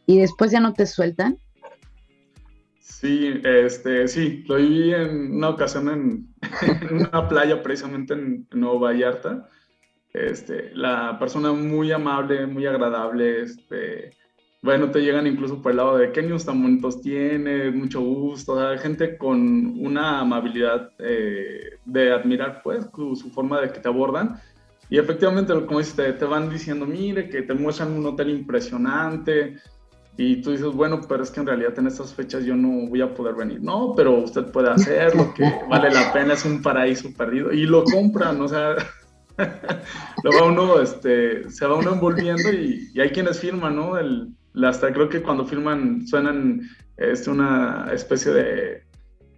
[0.06, 1.38] y después ya no te sueltan.
[2.80, 5.88] Sí, este, sí, lo vi en una ocasión
[6.62, 9.48] en, una playa precisamente en, Nueva Vallarta.
[10.12, 14.12] Este, la persona muy amable, muy agradable, este,
[14.64, 18.56] bueno, te llegan incluso por el lado de qué niños tan bonitos tienes, mucho gusto,
[18.78, 24.40] gente con una amabilidad eh, de admirar, pues, su, forma de que te abordan.
[24.88, 29.58] Y efectivamente, como dices, te, van diciendo, mire, que te muestran un hotel impresionante,
[30.16, 33.02] y tú dices, bueno, pero es que en realidad en estas fechas yo no voy
[33.02, 33.60] a poder venir.
[33.60, 37.52] No, pero usted puede hacerlo, que vale la pena, es un paraíso perdido.
[37.52, 38.76] Y lo compran, o sea,
[40.22, 43.98] lo va uno, este, se va uno envolviendo y, y hay quienes firman, ¿no?
[43.98, 46.62] El, hasta creo que cuando filman suenan
[46.96, 48.82] este, una especie de,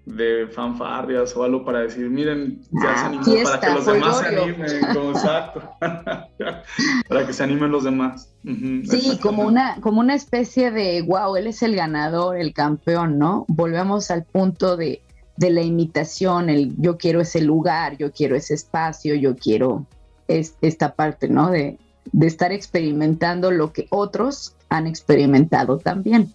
[0.04, 4.18] de fanfarrias o algo para decir, miren, ya se ah, animó para que los demás
[4.18, 5.70] se animen, como exacto,
[7.08, 8.32] para que se animen los demás.
[8.44, 13.46] sí, como una, como una especie de, wow, él es el ganador, el campeón, ¿no?
[13.48, 15.02] Volvemos al punto de,
[15.36, 19.86] de la imitación, el yo quiero ese lugar, yo quiero ese espacio, yo quiero
[20.28, 21.50] esta parte, ¿no?
[21.50, 21.78] De,
[22.12, 26.32] de estar experimentando lo que otros han experimentado también.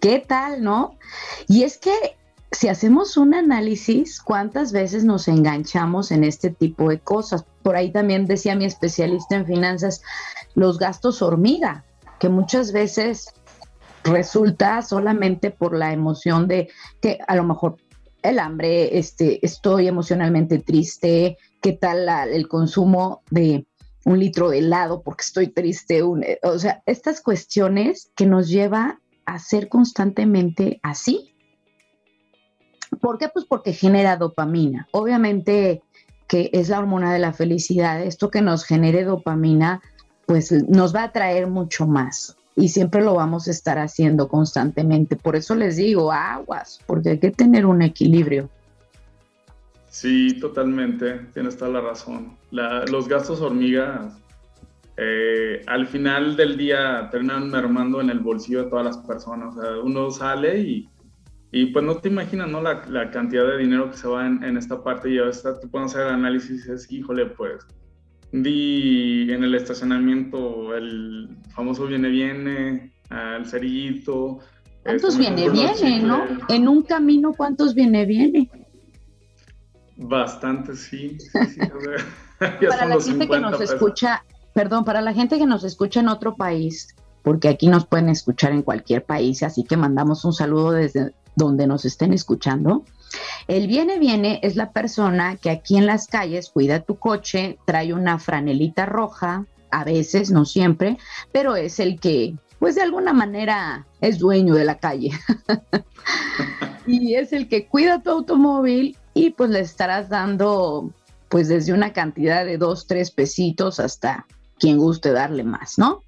[0.00, 0.96] ¿Qué tal, no?
[1.48, 1.92] Y es que
[2.50, 7.44] si hacemos un análisis, ¿cuántas veces nos enganchamos en este tipo de cosas?
[7.62, 10.02] Por ahí también decía mi especialista en finanzas,
[10.54, 11.84] los gastos hormiga,
[12.18, 13.34] que muchas veces
[14.04, 16.68] resulta solamente por la emoción de
[17.00, 17.76] que a lo mejor
[18.22, 23.66] el hambre, este, estoy emocionalmente triste, qué tal el consumo de
[24.08, 29.00] un litro de helado porque estoy triste, eh, o sea, estas cuestiones que nos lleva
[29.26, 31.34] a ser constantemente así.
[33.00, 33.28] ¿Por qué?
[33.28, 34.88] Pues porque genera dopamina.
[34.92, 35.82] Obviamente
[36.26, 39.80] que es la hormona de la felicidad, esto que nos genere dopamina,
[40.26, 45.16] pues nos va a traer mucho más y siempre lo vamos a estar haciendo constantemente.
[45.16, 48.50] Por eso les digo, aguas, porque hay que tener un equilibrio.
[49.88, 52.37] Sí, totalmente, tienes toda la razón.
[52.50, 54.18] Los gastos hormigas
[55.00, 59.56] eh, al final del día terminan mermando en el bolsillo de todas las personas.
[59.56, 60.88] O sea, uno sale y,
[61.52, 62.60] y pues no te imaginas ¿no?
[62.60, 65.60] La, la, cantidad de dinero que se va en, en esta parte y a veces
[65.60, 67.64] te pueden hacer análisis y dices, híjole, pues
[68.32, 74.40] di en el estacionamiento el famoso viene-viene, el cerillito.
[74.82, 76.24] ¿Cuántos viene-viene, no?
[76.48, 78.50] En un camino, ¿cuántos viene-viene?
[79.96, 81.18] Bastante, sí.
[82.68, 86.36] para la gente que nos escucha, perdón, para la gente que nos escucha en otro
[86.36, 91.12] país, porque aquí nos pueden escuchar en cualquier país, así que mandamos un saludo desde
[91.36, 92.84] donde nos estén escuchando.
[93.46, 97.94] El viene, viene es la persona que aquí en las calles cuida tu coche, trae
[97.94, 100.98] una franelita roja, a veces, no siempre,
[101.32, 105.10] pero es el que, pues de alguna manera, es dueño de la calle.
[106.86, 110.92] y es el que cuida tu automóvil y pues le estarás dando
[111.28, 114.26] pues desde una cantidad de dos, tres pesitos hasta
[114.58, 116.02] quien guste darle más, ¿no?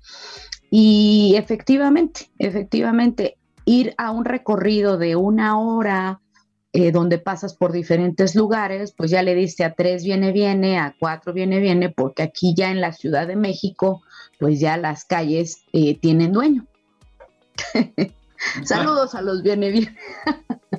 [0.70, 6.20] Y efectivamente, efectivamente, ir a un recorrido de una hora
[6.72, 10.94] eh, donde pasas por diferentes lugares, pues ya le diste a tres viene, viene, a
[10.98, 14.02] cuatro viene, viene, porque aquí ya en la Ciudad de México,
[14.38, 16.66] pues ya las calles eh, tienen dueño.
[18.64, 19.96] Saludos a los viene, viene.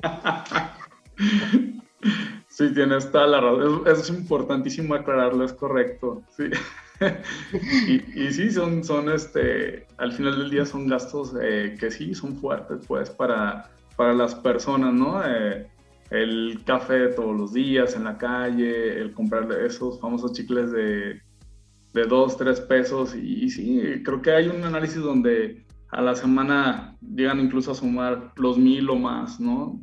[2.52, 3.82] Sí, tienes toda la razón.
[3.86, 6.22] Es, importantísimo aclararlo, es correcto.
[6.36, 6.50] Sí.
[8.14, 12.36] y, sí, son, son este, al final del día son gastos eh, que sí son
[12.36, 15.22] fuertes, pues, para, para las personas, ¿no?
[15.24, 15.66] Eh,
[16.10, 21.22] el café todos los días en la calle, el comprar esos famosos chicles de,
[21.94, 23.14] de dos, tres pesos.
[23.14, 27.74] Y, y, sí, creo que hay un análisis donde a la semana llegan incluso a
[27.74, 29.80] sumar los mil o más, ¿no?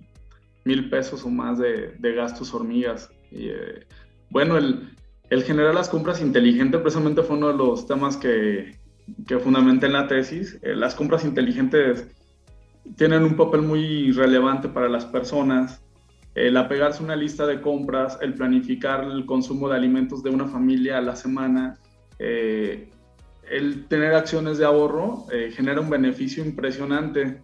[0.70, 3.10] Mil pesos o más de, gastos hormigas.
[3.32, 3.86] Y, eh,
[4.30, 4.96] bueno, el,
[5.30, 8.78] el, generar las compras inteligentes precisamente fue uno de los temas que,
[9.28, 10.60] que fundamenté en la tesis.
[10.62, 12.08] Eh, las compras inteligentes
[12.96, 15.82] tienen un papel muy relevante para las personas
[16.36, 20.48] el apegarse a una lista de compras, el planificar el consumo de alimentos de una
[20.48, 21.78] familia a la semana,
[22.20, 22.90] eh,
[23.50, 27.42] el tener acciones de ahorro eh, genera un beneficio impresionante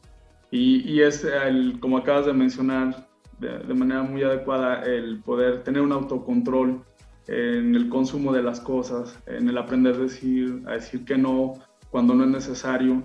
[0.51, 3.04] y, es, el, como acabas de mencionar
[3.39, 6.83] de, manera muy adecuada, el poder tener un autocontrol
[7.27, 11.53] en el consumo de las cosas, en el aprender a decir, a decir que no
[11.89, 13.03] cuando no es necesario.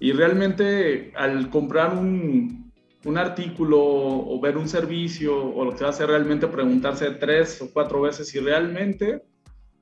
[0.00, 2.72] Y realmente al comprar un,
[3.04, 8.00] un artículo o ver un servicio o lo que hace realmente preguntarse tres o cuatro
[8.00, 9.22] veces si realmente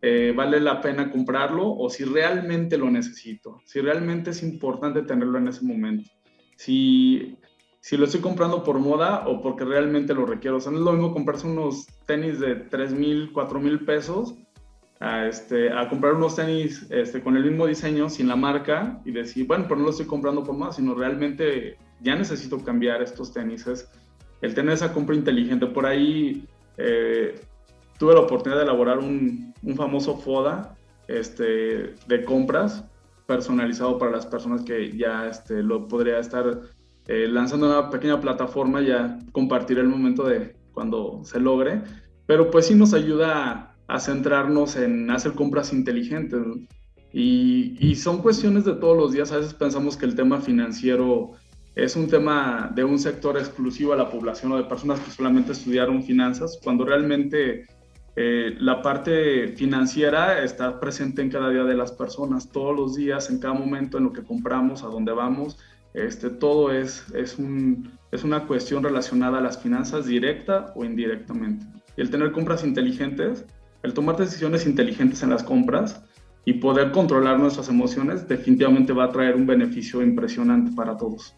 [0.00, 5.38] eh, vale la pena comprarlo o si realmente lo necesito, si realmente es importante tenerlo
[5.38, 6.10] en ese momento.
[6.56, 7.36] Si,
[7.82, 10.58] si lo estoy comprando por moda o porque realmente lo requiero.
[10.58, 14.36] O sea, no es lo mismo comprarse unos tenis de 3 mil, 4 mil pesos
[15.00, 19.10] a, este, a comprar unos tenis este, con el mismo diseño, sin la marca, y
[19.10, 23.32] decir, bueno, pues no lo estoy comprando por moda, sino realmente ya necesito cambiar estos
[23.32, 23.66] tenis.
[23.66, 23.90] Es
[24.42, 25.66] el tener esa compra inteligente.
[25.66, 27.34] Por ahí eh,
[27.98, 30.76] tuve la oportunidad de elaborar un, un famoso FODA
[31.08, 32.84] este, de compras
[33.26, 36.60] personalizado para las personas que ya este, lo podría estar
[37.08, 41.82] eh, lanzando una pequeña plataforma, ya compartir el momento de cuando se logre,
[42.26, 46.40] pero pues sí nos ayuda a, centrarnos en hacer compras inteligentes.
[47.12, 49.32] Y, y, son cuestiones de todos los días.
[49.32, 51.32] A veces pensamos que el tema financiero
[51.74, 55.52] es un tema de un sector exclusivo a la población o de personas que solamente
[55.52, 57.66] estudiaron finanzas, cuando realmente
[58.14, 63.30] eh, la parte financiera está presente en cada día de las personas, todos los días,
[63.30, 65.58] en cada momento en lo que compramos, a dónde vamos.
[65.94, 71.66] Este, todo es, es, un, es una cuestión relacionada a las finanzas directa o indirectamente.
[71.96, 73.44] Y el tener compras inteligentes,
[73.82, 76.02] el tomar decisiones inteligentes en las compras
[76.44, 81.34] y poder controlar nuestras emociones definitivamente va a traer un beneficio impresionante para todos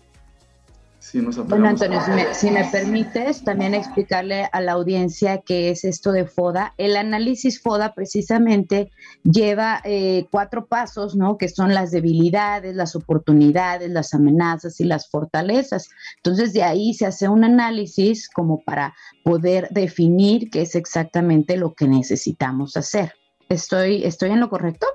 [1.46, 2.00] bueno, Antonio,
[2.32, 6.74] si me, permites también explicarle a la audiencia qué es esto de FODA.
[6.78, 8.90] El análisis FODA precisamente
[9.22, 11.36] lleva eh, cuatro pasos, ¿no?
[11.36, 15.90] Que son las debilidades, las oportunidades, las amenazas y las fortalezas.
[16.16, 18.94] Entonces, de ahí se hace un análisis como para
[19.24, 23.12] poder definir qué es exactamente lo que necesitamos hacer.
[23.48, 24.86] ¿Estoy, estoy en lo correcto?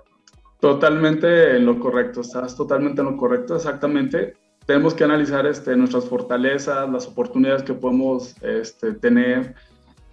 [0.60, 4.34] Totalmente en lo correcto, estás totalmente en lo correcto, exactamente
[4.70, 9.55] tenemos que analizar este, nuestras fortalezas, las oportunidades que podemos este, tener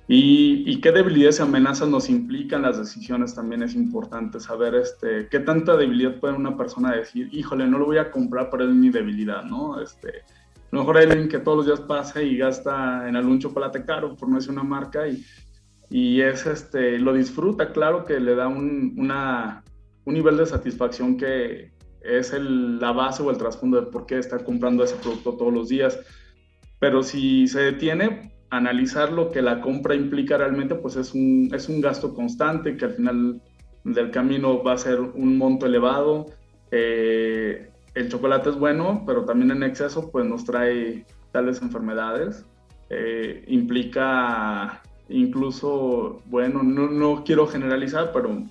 [0.09, 3.35] y, qué debilidades y amenazas nos implican las decisiones.
[3.35, 7.85] También es importante saber este, qué tanta debilidad puede una persona decir, híjole, no lo
[7.85, 9.79] voy a comprar, pero es mi debilidad, ¿no?
[9.79, 13.39] Este, a lo mejor hay alguien que todos los días pasa y gasta en algún
[13.39, 15.23] chocolate caro, por no decir una marca, y,
[15.91, 19.63] y es, este, lo disfruta, claro que le da un, una,
[20.07, 21.76] un nivel de satisfacción que,
[22.09, 25.53] es el, la base o el trasfondo de por qué estar comprando ese producto todos
[25.53, 25.99] los días.
[26.79, 31.69] Pero si se detiene, analizar lo que la compra implica realmente, pues es un, es
[31.69, 33.41] un gasto constante que al final
[33.85, 36.27] del camino va a ser un monto elevado.
[36.71, 42.45] Eh, el chocolate es bueno, pero también en exceso pues nos trae tales enfermedades.
[42.91, 48.43] Eh, implica incluso, bueno, no, no quiero generalizar, pero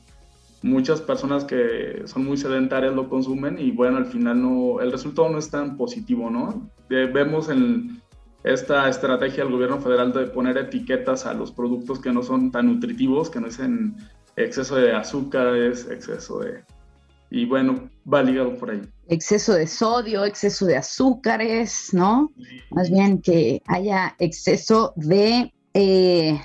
[0.66, 5.30] muchas personas que son muy sedentarias lo consumen y bueno, al final no, el resultado
[5.30, 6.70] no es tan positivo, ¿no?
[6.90, 8.02] vemos en
[8.44, 12.66] esta estrategia del gobierno federal de poner etiquetas a los productos que no son tan
[12.66, 13.96] nutritivos, que no dicen
[14.36, 16.64] exceso de azúcares, exceso de...
[17.30, 18.82] Y bueno, va ligado por ahí.
[19.08, 22.32] Exceso de sodio, exceso de azúcares, ¿no?
[22.72, 25.52] Más bien que haya exceso de...
[25.74, 26.40] Eh,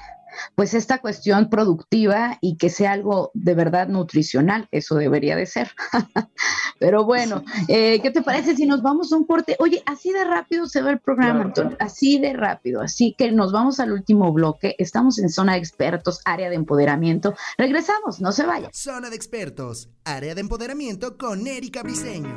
[0.55, 5.71] pues esta cuestión productiva y que sea algo de verdad nutricional, eso debería de ser.
[6.79, 9.57] Pero bueno, eh, ¿qué te parece si nos vamos a un corte?
[9.59, 13.53] Oye, así de rápido se ve el programa, Antonio, así de rápido, así que nos
[13.53, 18.47] vamos al último bloque, estamos en zona de expertos, área de empoderamiento, regresamos, no se
[18.47, 18.71] vaya.
[18.73, 22.35] Zona de expertos, área de empoderamiento con Erika Briseño.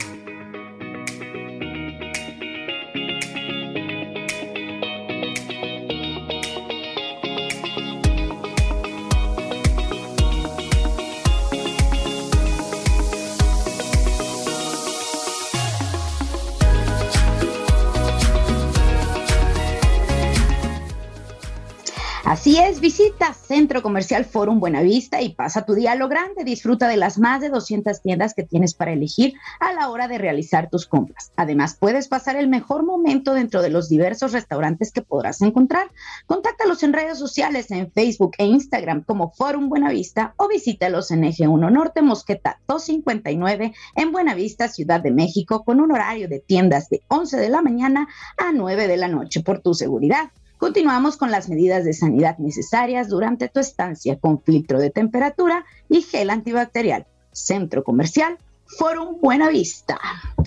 [22.33, 26.43] Así es, visita Centro Comercial Forum Buenavista y pasa tu día a lo grande.
[26.43, 30.17] Disfruta de las más de 200 tiendas que tienes para elegir a la hora de
[30.17, 31.31] realizar tus compras.
[31.35, 35.91] Además, puedes pasar el mejor momento dentro de los diversos restaurantes que podrás encontrar.
[36.25, 41.47] Contáctalos en redes sociales, en Facebook e Instagram como Forum Buenavista o visítalos en Eje
[41.47, 47.03] 1 Norte Mosqueta 259 en Buenavista, Ciudad de México, con un horario de tiendas de
[47.09, 48.07] 11 de la mañana
[48.39, 50.31] a 9 de la noche por tu seguridad
[50.63, 56.03] Continuamos con las medidas de sanidad necesarias durante tu estancia con filtro de temperatura y
[56.03, 57.05] gel antibacterial.
[57.33, 58.37] Centro Comercial
[58.77, 59.99] Forum Buena Vista.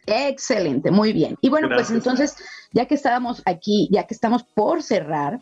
[0.06, 1.36] Excelente, muy bien.
[1.40, 2.36] Y bueno, pues entonces,
[2.72, 5.40] ya que estábamos aquí, ya que estamos por cerrar,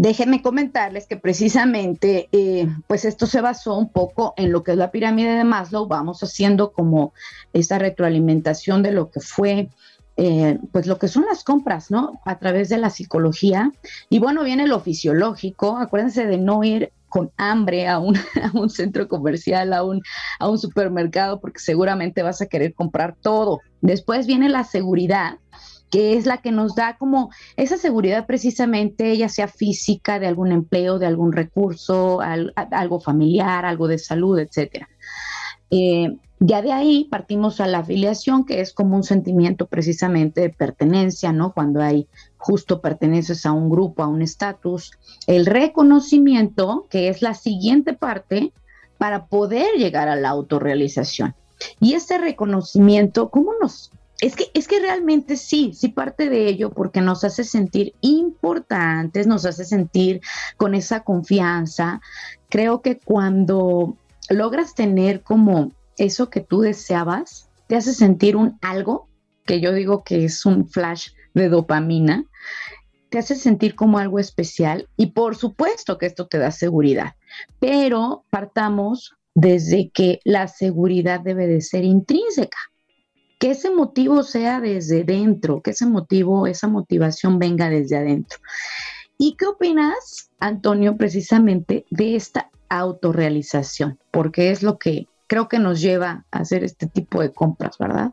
[0.00, 4.78] Déjenme comentarles que precisamente, eh, pues esto se basó un poco en lo que es
[4.78, 5.88] la pirámide de Maslow.
[5.88, 7.12] Vamos haciendo como
[7.52, 9.70] esa retroalimentación de lo que fue,
[10.16, 12.20] eh, pues lo que son las compras, ¿no?
[12.24, 13.72] A través de la psicología.
[14.08, 15.76] Y bueno, viene lo fisiológico.
[15.76, 20.00] Acuérdense de no ir con hambre a un, a un centro comercial, a un,
[20.38, 23.62] a un supermercado, porque seguramente vas a querer comprar todo.
[23.80, 25.38] Después viene la seguridad
[25.90, 30.52] que es la que nos da como esa seguridad precisamente, ya sea física, de algún
[30.52, 34.88] empleo, de algún recurso, algo familiar, algo de salud, etcétera.
[35.70, 40.50] Eh, ya de ahí partimos a la afiliación, que es como un sentimiento precisamente de
[40.50, 41.52] pertenencia, ¿no?
[41.52, 42.06] Cuando hay
[42.36, 44.92] justo perteneces a un grupo, a un estatus.
[45.26, 48.52] El reconocimiento, que es la siguiente parte
[48.98, 51.34] para poder llegar a la autorrealización.
[51.80, 53.90] Y este reconocimiento, ¿cómo nos
[54.20, 59.26] es que, es que realmente sí, sí parte de ello porque nos hace sentir importantes,
[59.26, 60.20] nos hace sentir
[60.56, 62.00] con esa confianza.
[62.48, 63.96] Creo que cuando
[64.28, 69.08] logras tener como eso que tú deseabas, te hace sentir un algo,
[69.44, 72.24] que yo digo que es un flash de dopamina,
[73.10, 77.14] te hace sentir como algo especial y por supuesto que esto te da seguridad,
[77.58, 82.58] pero partamos desde que la seguridad debe de ser intrínseca
[83.38, 88.40] que ese motivo sea desde dentro, que ese motivo, esa motivación venga desde adentro.
[89.16, 94.00] ¿Y qué opinas, Antonio, precisamente de esta autorrealización?
[94.10, 98.10] Porque es lo que creo que nos lleva a hacer este tipo de compras, ¿verdad?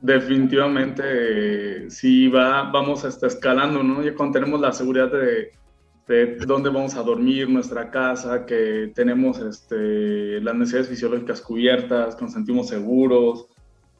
[0.00, 4.04] Definitivamente, sí, va, vamos hasta escalando, ¿no?
[4.04, 5.50] Ya cuando tenemos la seguridad de,
[6.06, 12.24] de dónde vamos a dormir, nuestra casa, que tenemos este, las necesidades fisiológicas cubiertas, que
[12.24, 13.48] nos sentimos seguros,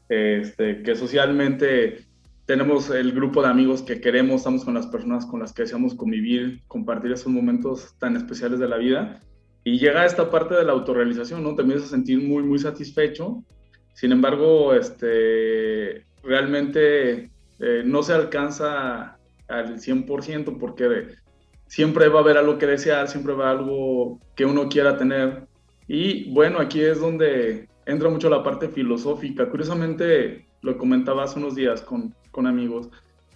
[0.09, 2.07] este, que socialmente
[2.47, 5.97] tenemos el grupo de amigos que queremos, estamos con las personas con las que deseamos
[5.97, 9.21] convivir, compartir esos momentos tan especiales de la vida.
[9.65, 11.57] Y llega esta parte de la autorrealización, ¿no?
[11.57, 13.43] Te empiezas a sentir muy, muy satisfecho.
[13.95, 21.09] Sin embargo, este, realmente eh, no se alcanza al 100% porque
[21.67, 24.97] siempre va a haber algo que desear, siempre va a haber algo que uno quiera
[24.97, 25.47] tener.
[25.89, 29.49] Y bueno, aquí es donde entra mucho la parte filosófica.
[29.49, 32.91] Curiosamente, lo comentaba hace unos días con, con amigos,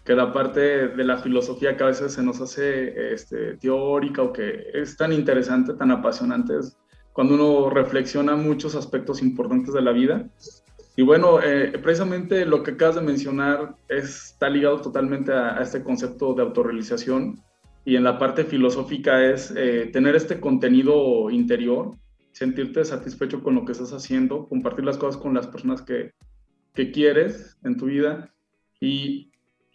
[0.04, 4.32] que la parte de la filosofía que a veces se nos hace este, teórica o
[4.32, 6.76] que es tan interesante, tan apasionante, es
[7.12, 10.28] cuando uno reflexiona muchos aspectos importantes de la vida.
[10.96, 16.34] Y bueno, eh, precisamente lo que acabas de mencionar está ligado totalmente a, este concepto
[16.34, 17.42] de autorrealización
[17.84, 21.96] y en la parte filosófica es eh, tener este contenido interior
[22.32, 26.12] sentirte satisfecho con lo que estás haciendo, compartir las cosas con las personas que,
[26.74, 28.32] que quieres en tu vida.
[28.80, 29.30] Y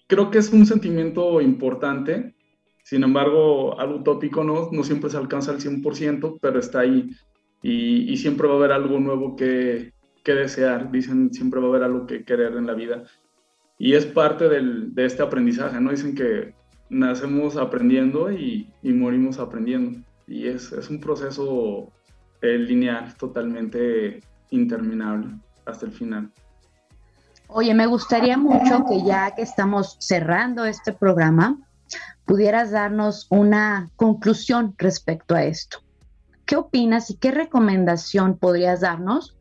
[0.07, 2.35] creo que es un sentimiento importante.
[2.83, 7.09] Sin embargo, algo utópico no, no siempre se alcanza al 100%, pero está ahí.
[7.61, 9.93] Y, y siempre va a haber algo nuevo que,
[10.23, 10.91] que, desear.
[10.91, 13.03] Dicen, siempre va a haber algo que querer en la vida.
[13.77, 15.91] Y es parte del, de este aprendizaje, ¿no?
[15.91, 16.53] Dicen que
[16.89, 19.99] nacemos aprendiendo y, y morimos aprendiendo.
[20.27, 21.91] Y es, es un proceso
[22.53, 24.21] lineal, totalmente
[24.51, 26.31] interminable hasta el final.
[27.47, 31.57] Oye, me gustaría mucho que ya que estamos cerrando este programa,
[32.25, 35.79] pudieras darnos una conclusión respecto a esto.
[36.45, 39.37] ¿Qué opinas y qué recomendación podrías darnos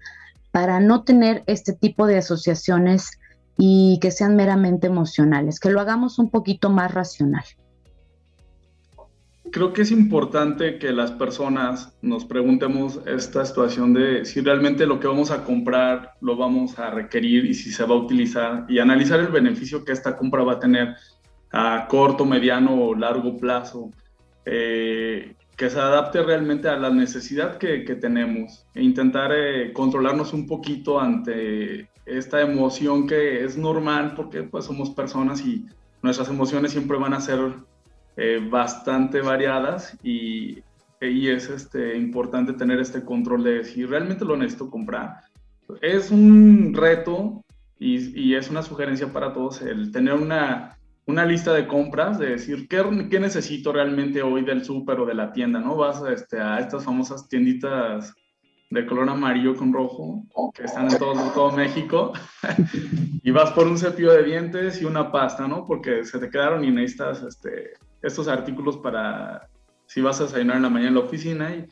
[0.53, 3.19] para no tener este tipo de asociaciones
[3.57, 7.45] y que sean meramente emocionales, que lo hagamos un poquito más racional?
[9.55, 14.99] creo que es importante que las personas nos preguntemos esta situación de si realmente lo
[14.99, 18.81] que vamos a comprar lo vamos a requerir y si se va a utilizar y
[18.81, 20.97] analizar el beneficio que esta compra va a tener
[21.53, 23.93] a corto, mediano o largo plazo,
[24.45, 30.49] eh, que se adapte realmente a la necesidad que, tenemos e intentar eh, controlarnos un
[30.49, 35.67] poquito ante esta emoción que es normal porque pues somos personas y
[36.03, 37.55] nuestras emociones siempre van a ser
[38.17, 40.63] eh, bastante variadas y,
[41.01, 45.21] y es este, importante tener este control de si realmente lo necesito comprar.
[45.81, 47.43] Es un reto
[47.79, 50.75] y, y es una sugerencia para todos el tener una
[51.07, 55.15] una lista de compras, de decir qué, qué necesito realmente hoy del súper o de
[55.15, 55.77] la tienda, ¿no?
[55.77, 58.15] Vas este, a estas famosas tienditas
[58.75, 62.13] de color amarillo con rojo que están en todo, todo México
[63.23, 65.67] y vas por un cepillo de dientes y una pasta, ¿no?
[65.67, 67.73] Porque se te quedaron y necesitas este,
[68.03, 69.49] estos artículos para
[69.87, 71.67] si vas a desayunar en la mañana en la oficina y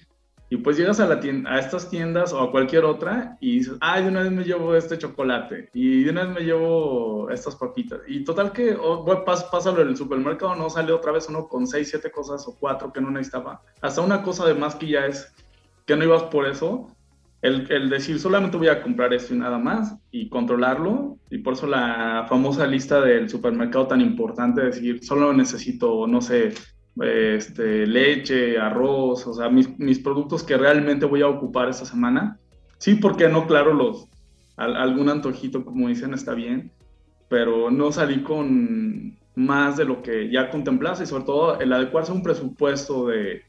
[0.52, 3.78] y pues llegas a, la tienda, a estas tiendas o a cualquier otra y dices,
[3.80, 7.56] ay, de una vez me llevo este chocolate y de una vez me llevo estas
[7.56, 8.00] papitas.
[8.06, 11.88] Y total que oh, pásalo en el supermercado, no sale otra vez uno con seis,
[11.88, 13.62] siete cosas o cuatro que no necesitaba.
[13.80, 15.34] Hasta una cosa de más que ya es
[15.92, 16.88] que no ibas por eso.
[17.42, 21.18] El, el decir solamente voy a comprar esto y nada más y controlarlo.
[21.28, 26.54] Y por eso la famosa lista del supermercado tan importante, decir, solo necesito, no sé,
[27.02, 32.38] este, leche, arroz, o sea, mis, mis, productos que realmente voy a ocupar esta semana.
[32.78, 33.46] Sí, porque no?
[33.46, 34.08] Claro, los,
[34.56, 36.72] algún antojito, como dicen, está bien,
[37.28, 42.12] pero no salí con más de lo que ya contemplas y sobre todo el adecuarse
[42.12, 43.42] a un presupuesto de,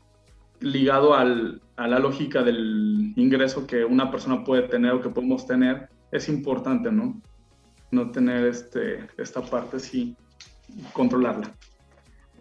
[0.64, 5.46] ligado al, a la lógica del ingreso que una persona puede tener o que podemos
[5.46, 7.22] tener es importante, ¿no?
[7.92, 10.16] No tener este, esta parte, sí,
[10.94, 11.54] controlarla.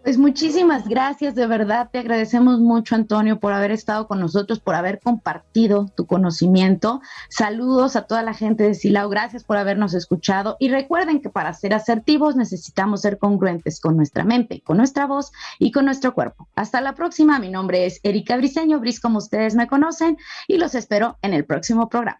[0.03, 4.75] Pues muchísimas gracias, de verdad te agradecemos mucho Antonio por haber estado con nosotros, por
[4.75, 6.99] haber compartido tu conocimiento.
[7.29, 11.53] Saludos a toda la gente de Silao, gracias por habernos escuchado y recuerden que para
[11.53, 16.49] ser asertivos necesitamos ser congruentes con nuestra mente, con nuestra voz y con nuestro cuerpo.
[16.53, 20.17] Hasta la próxima, mi nombre es Erika Briseño, Bris como ustedes me conocen
[20.49, 22.19] y los espero en el próximo programa.